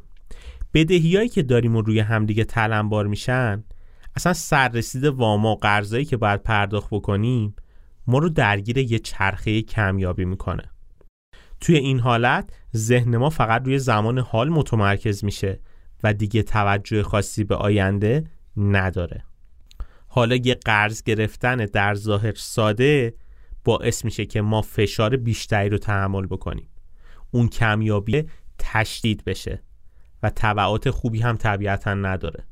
بدهیایی 0.78 1.30
که 1.30 1.44
داریم 1.44 1.76
و 1.76 1.82
روی 1.82 2.00
همدیگه 2.00 2.44
تلمبار 2.44 3.08
میشن 3.08 3.64
اصلا 4.16 4.34
سررسید 4.34 5.04
واما 5.04 5.52
و 5.52 5.56
قرضایی 5.56 6.06
که 6.06 6.18
باید 6.18 6.44
پرداخت 6.44 6.88
بکنیم 6.92 7.56
ما 8.08 8.18
رو 8.18 8.30
درگیر 8.30 8.78
یه 8.78 9.00
چرخه 9.00 9.62
کمیابی 9.62 10.26
می‌کنه. 10.26 10.64
توی 11.62 11.76
این 11.76 12.00
حالت 12.00 12.50
ذهن 12.76 13.18
ما 13.18 13.30
فقط 13.30 13.66
روی 13.66 13.80
زمان 13.80 14.20
حال 14.20 14.50
متمرکز 14.50 15.24
میشه 15.24 15.60
و 16.04 16.14
دیگه 16.14 16.44
توجه 16.44 17.04
خاصی 17.04 17.44
به 17.44 17.56
آینده 17.56 18.24
نداره. 18.58 19.24
حالا 20.08 20.36
یه 20.36 20.54
قرض 20.54 21.04
گرفتن 21.04 21.56
در 21.56 21.96
ظاهر 21.96 22.34
ساده 22.36 23.14
باعث 23.64 24.06
میشه 24.06 24.26
که 24.26 24.42
ما 24.42 24.62
فشار 24.62 25.18
بیشتری 25.18 25.70
رو 25.70 25.78
تحمل 25.78 26.26
بکنیم. 26.26 26.70
اون 27.32 27.48
کمیابی 27.48 28.24
تشدید 28.58 29.24
بشه. 29.24 29.62
و 30.44 30.92
خوبی 30.92 31.20
هم 31.20 31.38
طبیعتا 31.38 31.94
نداره. 31.94 32.44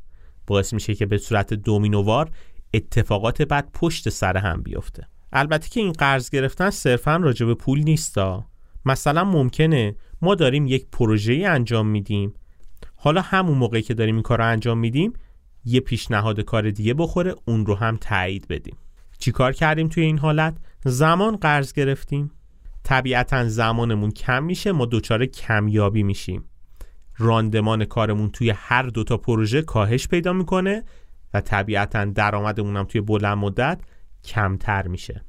باعث 0.48 0.74
میشه 0.74 0.96
که 0.96 1.06
به 1.06 1.18
صورت 1.18 1.54
دومینووار 1.54 2.32
اتفاقات 2.74 3.42
بعد 3.42 3.70
پشت 3.74 4.10
سر 4.10 4.38
هم 4.38 4.62
بیفته. 4.62 5.08
البته 5.34 5.70
که 5.70 5.80
این 5.80 5.92
قرض 5.92 6.30
گرفتن 6.30 6.70
صرفا 6.70 7.16
راجع 7.16 7.46
به 7.46 7.56
پول 7.56 7.80
نیستا. 7.80 8.46
مثلا 8.86 9.24
ممکنه 9.24 9.96
ما 10.22 10.36
داریم 10.36 10.68
یک 10.68 10.88
پروژه 10.92 11.34
انجام 11.34 11.88
میدیم. 11.88 12.34
حالا 12.96 13.22
همون 13.22 13.58
موقعی 13.58 13.82
که 13.82 13.94
داریم 13.94 14.16
این 14.16 14.24
کار 14.24 14.38
رو 14.38 14.46
انجام 14.46 14.78
میدیم 14.78 15.14
یه 15.66 15.80
پیشنهاد 15.80 16.42
کار 16.42 16.72
دیگه 16.72 16.94
بخوره 16.94 17.36
اون 17.46 17.66
رو 17.66 17.76
هم 17.76 17.98
تایید 17.98 18.48
بدیم. 18.48 18.78
چیکار 19.20 19.54
کردیم 19.54 19.88
توی 19.88 20.04
این 20.04 20.18
حالت؟ 20.18 20.58
زمان 20.86 21.36
قرض 21.36 21.74
گرفتیم. 21.74 22.32
طبیعتا 22.84 23.48
زمانمون 23.48 24.12
کم 24.12 24.44
میشه 24.44 24.72
ما 24.72 24.86
دچار 24.86 25.26
کمیابی 25.26 26.04
میشیم. 26.04 26.44
راندمان 27.18 27.86
کارمون 27.86 28.30
توی 28.30 28.50
هر 28.50 28.84
دوتا 28.84 29.18
پروژه 29.18 29.62
کاهش 29.62 30.08
پیدا 30.08 30.34
می‌کنه 30.34 30.84
و 31.34 31.42
طبیعتا 31.42 32.06
درآمدمون 32.06 32.78
هم 32.78 32.86
توی 32.86 33.02
بلند 33.02 33.38
مدت 33.38 33.82
کمتر 34.24 34.88
میشه. 34.88 35.26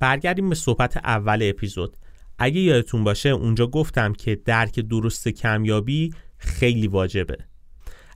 برگردیم 0.00 0.48
به 0.48 0.54
صحبت 0.54 0.96
اول 0.96 1.40
اپیزود. 1.42 1.96
اگه 2.38 2.60
یادتون 2.60 3.04
باشه 3.04 3.28
اونجا 3.28 3.66
گفتم 3.66 4.12
که 4.12 4.36
درک 4.44 4.80
درست 4.80 5.28
کمیابی 5.28 6.14
خیلی 6.38 6.86
واجبه. 6.88 7.36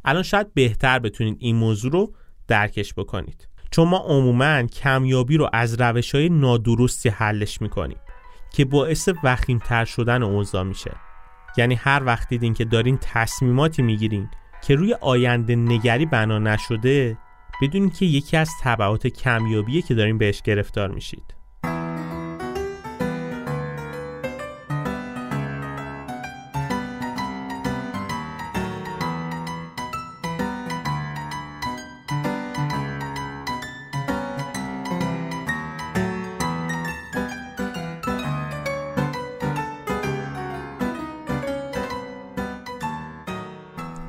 الان 0.04 0.22
شاید 0.22 0.54
بهتر 0.54 0.98
بتونید 0.98 1.36
این 1.38 1.56
موضوع 1.56 1.92
رو 1.92 2.14
درکش 2.48 2.94
بکنید. 2.94 3.48
چون 3.70 3.88
ما 3.88 3.98
عموما 3.98 4.62
کمیابی 4.62 5.36
رو 5.36 5.50
از 5.52 5.80
روش 5.80 6.14
های 6.14 6.28
نادرستی 6.28 7.08
حلش 7.08 7.62
می‌کنیم 7.62 7.98
که 8.52 8.64
باعث 8.64 9.08
وخیمتر 9.24 9.84
شدن 9.84 10.22
اوضاع 10.22 10.62
میشه. 10.62 10.90
یعنی 11.56 11.74
هر 11.74 12.02
وقت 12.04 12.28
دیدین 12.28 12.54
که 12.54 12.64
دارین 12.64 12.98
تصمیماتی 13.00 13.82
می‌گیرین 13.82 14.28
که 14.62 14.74
روی 14.74 14.94
آینده 15.00 15.56
نگری 15.56 16.06
بنا 16.06 16.38
نشده 16.38 17.16
بدونین 17.62 17.90
که 17.90 18.06
یکی 18.06 18.36
از 18.36 18.50
طبعات 18.62 19.06
کمیابیه 19.06 19.82
که 19.82 19.94
دارین 19.94 20.18
بهش 20.18 20.42
گرفتار 20.42 20.88
میشید. 20.88 21.39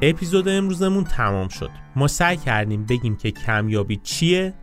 اپیزود 0.03 0.47
امروزمون 0.47 1.03
تمام 1.03 1.47
شد. 1.47 1.69
ما 1.95 2.07
سعی 2.07 2.37
کردیم 2.37 2.85
بگیم 2.85 3.15
که 3.15 3.31
کمیابی 3.31 3.99
چیه 4.03 4.53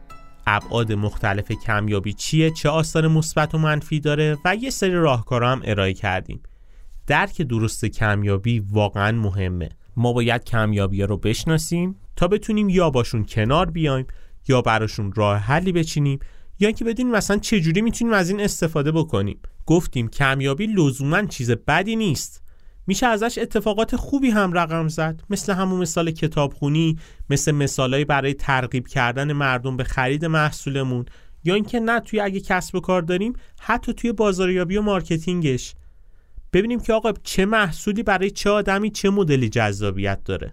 ابعاد 0.47 0.93
مختلف 0.93 1.53
کمیابی 1.53 2.13
چیه 2.13 2.51
چه 2.51 2.69
آثار 2.69 3.09
مثبت 3.09 3.55
و 3.55 3.59
منفی 3.59 4.01
داره 4.01 4.39
و 4.45 4.57
یه 4.57 4.71
سری 4.71 4.93
راهکارا 4.93 5.53
هم 5.53 5.63
ارائه 5.65 5.95
کردیم. 5.95 6.43
درک 7.07 7.43
درست 7.43 7.85
کمیابی 7.85 8.59
واقعا 8.59 9.13
مهمه. 9.13 9.69
ما 9.97 10.13
باید 10.13 10.45
کمیابی 10.45 11.03
رو 11.03 11.17
بشناسیم 11.17 11.97
تا 12.17 12.29
بتونیم 12.29 12.69
یا 12.69 12.91
باشون 12.91 13.25
کنار 13.25 13.71
بیایم 13.71 14.07
یا 14.49 14.63
براشون 14.63 15.13
راه 15.13 15.39
حلی 15.39 15.73
بچینیم 15.73 16.19
یا 16.59 16.69
اینکه 16.69 16.85
بدونیم 16.85 17.13
مثلا 17.13 17.37
چجوری 17.37 17.81
می‌تونیم 17.81 18.15
از 18.15 18.31
این 18.31 18.41
استفاده 18.41 18.93
بکنیم. 18.93 19.41
گفتیم 19.67 20.09
کمیابی 20.09 20.67
لزوما 20.67 21.23
چیز 21.23 21.51
بدی 21.51 21.97
نیست. 21.97 22.48
میشه 22.89 23.07
ازش 23.07 23.39
اتفاقات 23.39 23.97
خوبی 23.97 24.31
هم 24.31 24.53
رقم 24.53 24.89
زد. 24.89 25.23
مثل 25.31 25.53
همون 25.53 25.81
مثال 25.81 26.11
کتابخونی 26.11 26.99
مثل 27.31 27.53
مثالهایی 27.53 28.05
برای 28.05 28.35
ترغیب 28.35 28.89
کردن 28.89 29.33
مردم 29.33 29.77
به 29.77 29.85
خرید 29.85 30.25
محصولمون. 30.25 31.07
یا 31.45 31.55
اینکه 31.55 31.81
نه 31.81 32.01
توی 32.01 32.21
اگه 32.21 32.41
کسب 32.41 32.75
و 32.75 32.81
کار 32.81 33.03
داریم 33.03 33.33
حتی 33.61 33.93
توی 33.93 34.13
بازاریابی 34.13 34.77
و 34.77 34.83
مارکتینگش. 34.83 35.75
ببینیم 36.53 36.81
که 36.81 36.93
آقا 36.93 37.13
چه 37.23 37.47
محصولی 37.47 38.03
برای 38.03 38.31
چه 38.31 38.51
آدمی 38.51 38.91
چه 38.91 39.11
مدلی 39.11 39.49
جذابیت 39.49 40.25
داره. 40.25 40.53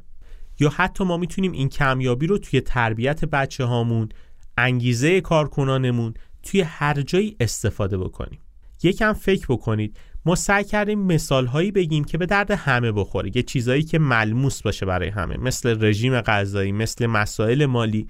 یا 0.59 0.69
حتی 0.69 1.03
ما 1.03 1.17
می‌تونیم 1.17 1.51
این 1.51 1.69
کمیابی 1.69 2.27
رو 2.27 2.37
توی 2.37 2.61
تربیت 2.61 3.25
بچه 3.25 3.63
هامون 3.63 4.09
انگیزه 4.57 5.21
کارکنانمون 5.21 6.13
توی 6.43 6.61
هر 6.61 7.01
جایی 7.01 7.35
استفاده 7.39 7.97
بکنیم. 7.97 8.39
یکم 8.83 9.13
فکر 9.13 9.45
بکنید. 9.49 9.97
ما 10.25 10.35
سعی 10.35 10.63
کردیم 10.63 10.99
مثال 10.99 11.45
هایی 11.45 11.71
بگیم 11.71 12.03
که 12.03 12.17
به 12.17 12.25
درد 12.25 12.51
همه 12.51 12.91
بخوره. 12.91 13.31
یه 13.37 13.43
چیزایی 13.43 13.83
که 13.83 13.99
ملموس 13.99 14.61
باشه 14.61 14.85
برای 14.85 15.09
همه. 15.09 15.37
مثل 15.37 15.85
رژیم 15.85 16.21
غذایی 16.21 16.71
مثل 16.71 17.05
مسائل 17.05 17.65
مالی. 17.65 18.07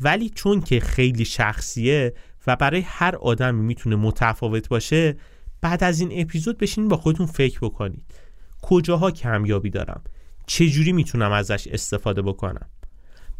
ولی 0.00 0.30
چون 0.30 0.60
که 0.60 0.80
خیلی 0.80 1.24
شخصیه 1.24 2.14
و 2.46 2.56
برای 2.56 2.80
هر 2.80 3.16
آدمی 3.16 3.60
می‌تونه 3.60 3.96
متفاوت 3.96 4.68
باشه 4.68 5.16
بعد 5.60 5.84
از 5.84 6.00
این 6.00 6.20
اپیزود 6.20 6.58
بشین 6.58 6.88
با 6.88 6.96
خودتون 6.96 7.26
فکر 7.26 7.58
بکنید. 7.62 8.04
کجاها 8.62 9.10
کمیابی 9.10 9.70
دارم؟ 9.70 10.02
چجوری 10.46 10.92
می‌تونم 10.92 11.32
ازش 11.32 11.66
استفاده 11.66 12.22
بکنم؟ 12.22 12.68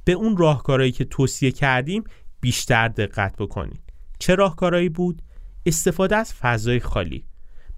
به 0.04 0.12
اون 0.12 0.36
راهکارهایی 0.36 0.92
که 0.92 1.04
توصیه 1.04 1.50
کردیم 1.50 2.04
بیشتر 2.40 2.88
دقت 2.88 3.36
بکنید. 3.36 3.80
چه 4.18 4.34
راهکارهایی 4.34 4.88
بود؟ 4.88 5.22
استفاده 5.66 6.16
از 6.16 6.34
فضای 6.34 6.80
خالی. 6.80 7.24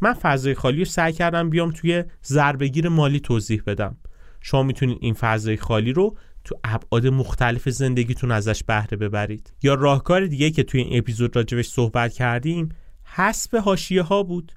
من 0.01 0.13
فضای 0.13 0.55
خالی 0.55 0.79
رو 0.79 0.85
سعی 0.85 1.13
کردم 1.13 1.51
بیام 1.51 1.71
توی 1.71 2.05
ضربگیر 2.25 2.89
مالی 2.89 3.21
توضیح 3.21 3.63
بدم. 3.67 3.97
شما 4.41 4.63
می‌تونید 4.63 4.99
این 5.01 5.15
فضای 5.15 5.57
خالی 5.57 5.93
رو 5.93 6.17
تو 6.45 6.55
ابعاد 6.65 7.07
مختلف 7.07 7.69
زندگیتون 7.69 8.31
ازش 8.31 8.65
بهره 8.65 8.97
ببرید. 8.97 9.53
یا 9.63 9.75
راهکار 9.75 10.27
دیگه 10.27 10.51
که 10.51 10.63
توی 10.63 10.81
این 10.81 10.99
اپیزود 10.99 11.37
راجبش 11.37 11.69
صحبت 11.69 12.13
کردیم 12.13 12.69
حذف 13.05 13.55
حاشیه 13.55 14.03
ها 14.03 14.23
بود. 14.23 14.53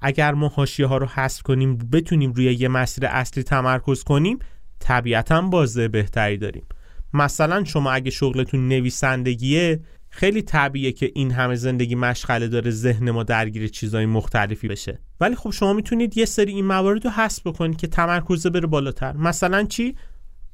اگر 0.00 0.34
ما 0.34 0.48
حاشیه 0.48 0.86
ها 0.86 0.96
رو 0.96 1.06
حذف 1.06 1.42
کنیم 1.42 1.78
بتونیم 1.78 2.32
روی 2.32 2.44
یه 2.44 2.68
مسیر 2.68 3.06
اصلی 3.06 3.42
تمرکز 3.42 4.02
کنیم 4.04 4.38
طبیعتا 4.78 5.42
بازه 5.42 5.88
بهتری 5.88 6.36
داریم. 6.36 6.64
مثلا 7.12 7.64
شما 7.64 7.90
اگه 7.90 8.10
شغلتون 8.10 8.68
نویسندگیه 8.68 9.80
خیلی 10.10 10.42
طبیعیه 10.42 10.92
که 10.92 11.12
این 11.14 11.30
همه 11.30 11.54
زندگی 11.54 11.94
مشغله 11.94 12.48
داره 12.48 12.70
ذهن 12.70 13.10
ما 13.10 13.22
درگیر 13.22 13.68
چیزهای 13.68 14.06
مختلفی 14.06 14.68
بشه. 14.68 15.00
ولی 15.20 15.34
خب 15.34 15.50
شما 15.50 15.72
می‌تونید 15.72 16.16
یه 16.18 16.24
سری 16.24 16.52
این 16.52 16.64
موارد 16.64 17.04
رو 17.04 17.10
حذف 17.10 17.46
بکنید 17.46 17.76
که 17.76 17.86
تمرکز 17.86 18.46
بره 18.46 18.66
بالاتر. 18.66 19.16
مثلا 19.16 19.64
چی؟ 19.64 19.96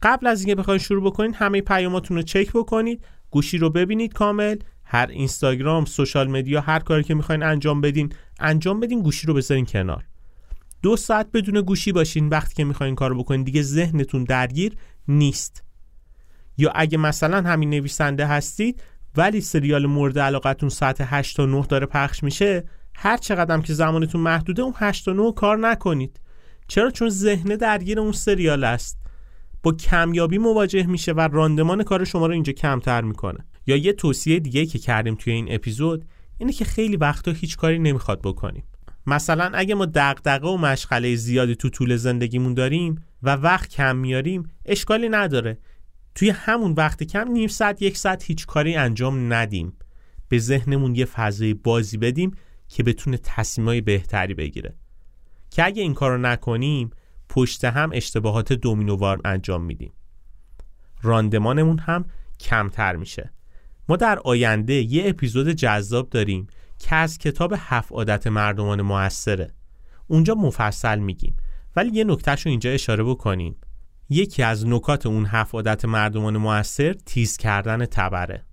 قبل 0.02 0.26
از 0.26 0.40
اینکه 0.40 0.54
بخواید 0.54 0.80
شروع 0.80 1.04
بکنید 1.04 1.34
همه 1.34 1.60
پیاماتون 1.60 2.16
رو 2.16 2.22
چک 2.22 2.52
بکنید 2.52 3.04
گوشی 3.30 3.58
رو 3.58 3.70
ببینید 3.70 4.12
کامل. 4.12 4.56
هر 4.84 5.06
اینستاگرام 5.10 5.84
سوشال 5.84 6.28
مدیا 6.30 6.60
هر 6.60 6.78
کاری 6.78 7.04
که 7.04 7.14
می‌خواین 7.14 7.42
انجام 7.42 7.80
بدین 7.80 8.12
انجام 8.40 8.80
بدین 8.80 9.02
گوشی 9.02 9.26
رو 9.26 9.34
بذارین 9.34 9.66
کنار. 9.66 10.04
دو 10.82 10.96
ساعت 10.96 11.26
بدون 11.32 11.60
گوشی 11.60 11.92
باشین 11.92 12.28
وقتی 12.28 12.54
که 12.54 12.64
می‌خواین 12.64 12.94
کار 12.94 13.14
بکنین. 13.14 13.42
دیگه 13.42 13.62
ذهنتون 13.62 14.24
درگیر 14.24 14.76
نیست. 15.08 15.62
یا 16.58 16.72
اگه 16.74 16.98
مثلا 16.98 17.42
همین 17.50 17.70
نویسنده 17.70 18.26
هستید 18.26 18.82
ولی 19.16 19.40
سریال 19.40 19.86
مورد 19.86 20.18
علاقتون 20.18 20.68
ساعت 20.68 20.96
8 21.00 21.36
تا 21.36 21.46
9 21.46 21.66
داره 21.66 21.86
پخش 21.86 22.22
میشه 22.22 22.64
هر 22.94 23.16
چقدر 23.16 23.60
که 23.60 23.72
زمانتون 23.72 24.20
محدوده 24.20 24.62
اون 24.62 24.74
8 24.76 25.04
تا 25.04 25.12
9 25.12 25.32
کار 25.32 25.58
نکنید. 25.58 26.20
چرا؟ 26.68 26.90
چون 26.90 27.08
ذهن 27.08 27.56
درگیر 27.56 28.00
اون 28.00 28.12
سریال 28.12 28.64
است. 28.64 28.98
با 29.62 29.72
کمیابی 29.72 30.38
مواجه 30.38 30.86
میشه 30.86 31.12
و 31.12 31.20
راندمان 31.20 31.82
کار 31.82 32.04
شما 32.04 32.26
رو 32.26 32.32
اینجا 32.32 32.52
کمتر 32.52 33.00
می‌کنه. 33.00 33.38
یا 33.66 33.76
یه 33.76 33.92
توصیه 33.92 34.40
دیگه 34.40 34.66
که 34.66 34.78
کردیم 34.78 35.14
توی 35.14 35.32
این 35.32 35.46
اپیزود 35.50 36.04
اینه 36.38 36.52
که 36.52 36.64
خیلی 36.64 36.96
وقتا 36.96 37.32
هیچ 37.32 37.56
کاری 37.56 37.78
نمی‌خواد 37.78 38.20
بکنیم. 38.22 38.64
مثلا 39.06 39.50
اگه 39.54 39.74
ما 39.74 39.86
دغدغه 39.94 40.48
و 40.48 40.56
مشغله 40.56 41.16
زیادی 41.16 41.56
تو 41.56 41.68
طول 41.68 41.96
زندگیمون 41.96 42.54
داریم 42.54 43.04
و 43.22 43.36
وقت 43.36 43.70
کم 43.70 43.96
میاریم 43.96 44.50
اشکالی 44.64 45.08
نداره. 45.08 45.58
توی 46.16 46.30
همون 46.30 46.72
وقت 46.72 47.02
کم 47.02 47.28
نیم 47.28 47.48
ساعت 47.48 47.82
یک 47.82 47.98
ساعت 47.98 48.24
هیچ 48.24 48.46
کاری 48.46 48.76
انجام 48.76 49.32
ندیم. 49.32 49.72
به 50.28 50.38
ذهنمون 50.38 50.94
یه 50.94 51.04
فضای 51.04 51.54
بازی 51.54 51.96
بدیم 51.96 52.30
که 52.68 52.82
بتونه 52.82 53.18
تصمیمای 53.22 53.80
بهتری 53.80 54.34
بگیره. 54.34 54.74
که 55.50 55.64
اگه 55.64 55.82
این 55.82 55.94
کارو 55.94 56.18
نکنیم 56.18 56.90
پشت 57.28 57.64
هم 57.64 57.90
اشتباهات 57.94 58.52
دومینووار 58.52 59.20
انجام 59.24 59.64
میدیم. 59.64 59.92
راندمانمون 61.02 61.78
هم 61.78 62.04
کمتر 62.40 62.96
میشه. 62.96 63.32
ما 63.88 63.96
در 63.96 64.18
آینده 64.18 64.74
یه 64.74 65.08
اپیزود 65.08 65.48
جذاب 65.48 66.10
داریم 66.10 66.46
که 66.78 66.94
از 66.94 67.18
کتاب 67.18 67.54
هفت 67.56 67.92
عادت 67.92 68.26
مردمان 68.26 68.82
موثره. 68.82 69.54
اونجا 70.06 70.34
مفصل 70.34 70.98
میگیم. 70.98 71.36
ولی 71.76 71.90
یه 71.96 72.04
نکتهش 72.04 72.46
رو 72.46 72.50
اینجا 72.50 72.70
اشاره 72.70 73.04
بکنیم. 73.04 73.56
یکی 74.08 74.42
از 74.42 74.66
نکات 74.66 75.06
اون 75.06 75.26
هفت 75.26 75.54
عادت 75.54 75.84
مردمان 75.84 76.36
موثر 76.36 76.92
تیز 76.92 77.36
کردن 77.36 77.86
تبره. 77.86 78.44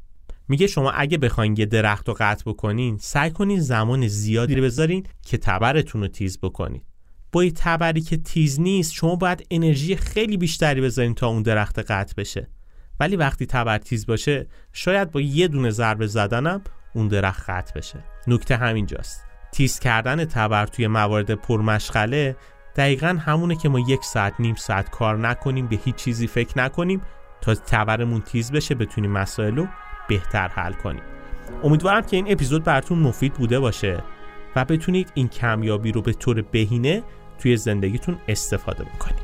میگه 0.48 0.68
شما 0.68 0.92
اگه 0.92 1.18
بخواین 1.18 1.56
یه 1.58 1.66
درخت 1.66 2.08
رو 2.08 2.16
قطع 2.20 2.44
بکنین 2.46 2.98
سعی 3.02 3.32
کنین 3.32 3.60
زمان 3.60 4.08
زیادی 4.08 4.56
رو 4.56 4.64
بذارین 4.64 5.06
که 5.26 5.38
تبرتون 5.38 6.02
رو 6.02 6.08
تیز 6.08 6.40
بکنین 6.40 6.82
با 7.32 7.44
یه 7.44 7.52
تبری 7.52 8.02
که 8.02 8.18
تیز 8.18 8.60
نیست 8.60 8.94
شما 8.94 9.16
باید 9.16 9.48
انرژی 9.52 9.96
خیلی 9.96 10.38
بیشتری 10.38 10.82
بذارین 10.82 11.16
تا 11.16 11.28
اون 11.28 11.42
درخت 11.42 11.80
قطع 11.80 12.14
بشه. 12.18 12.48
ولی 13.00 13.16
وقتی 13.16 13.46
تبر 13.46 13.78
تیز 13.78 14.06
باشه 14.06 14.48
شاید 14.74 15.12
با 15.12 15.22
یه 15.22 15.48
دونه 15.48 15.70
ضربه 15.70 16.08
زدنم 16.08 16.62
اون 16.96 17.08
درخت 17.08 17.50
قطع 17.50 17.74
بشه. 17.80 18.04
نکته 18.28 18.58
همینجاست. 18.58 19.24
تیز 19.52 19.80
کردن 19.80 20.26
تبر 20.26 20.66
توی 20.66 20.88
موارد 20.88 21.32
پرمشغله 21.32 22.36
دقیقا 22.76 23.18
همونه 23.26 23.56
که 23.56 23.70
ما 23.70 23.80
یک 23.80 24.04
ساعت 24.04 24.34
نیم 24.40 24.56
ساعت 24.56 24.90
کار 24.90 25.18
نکنیم 25.18 25.68
به 25.68 25.76
هیچ 25.76 25.96
چیزی 25.96 26.28
فکر 26.28 26.58
نکنیم 26.58 27.02
تا 27.42 27.56
تبرمون 27.56 28.22
تیز 28.22 28.52
بشه 28.52 28.76
بتونیم 28.76 29.12
مسائل 29.12 29.56
رو 29.56 29.68
بهتر 30.08 30.48
حل 30.48 30.74
کنیم. 30.74 31.02
امیدوارم 31.64 32.02
که 32.02 32.18
این 32.18 32.32
اپیزود 32.32 32.64
براتون 32.64 33.00
مفید 33.00 33.34
بوده 33.34 33.60
باشه 33.60 34.04
و 34.56 34.66
بتونید 34.66 35.12
این 35.14 35.28
کمیابی 35.28 35.92
رو 35.92 36.02
به 36.02 36.14
طور 36.14 36.42
بهینه 36.42 37.04
توی 37.40 37.58
زندگیتون 37.58 38.18
استفاده 38.28 38.84
بکنید. 38.84 39.24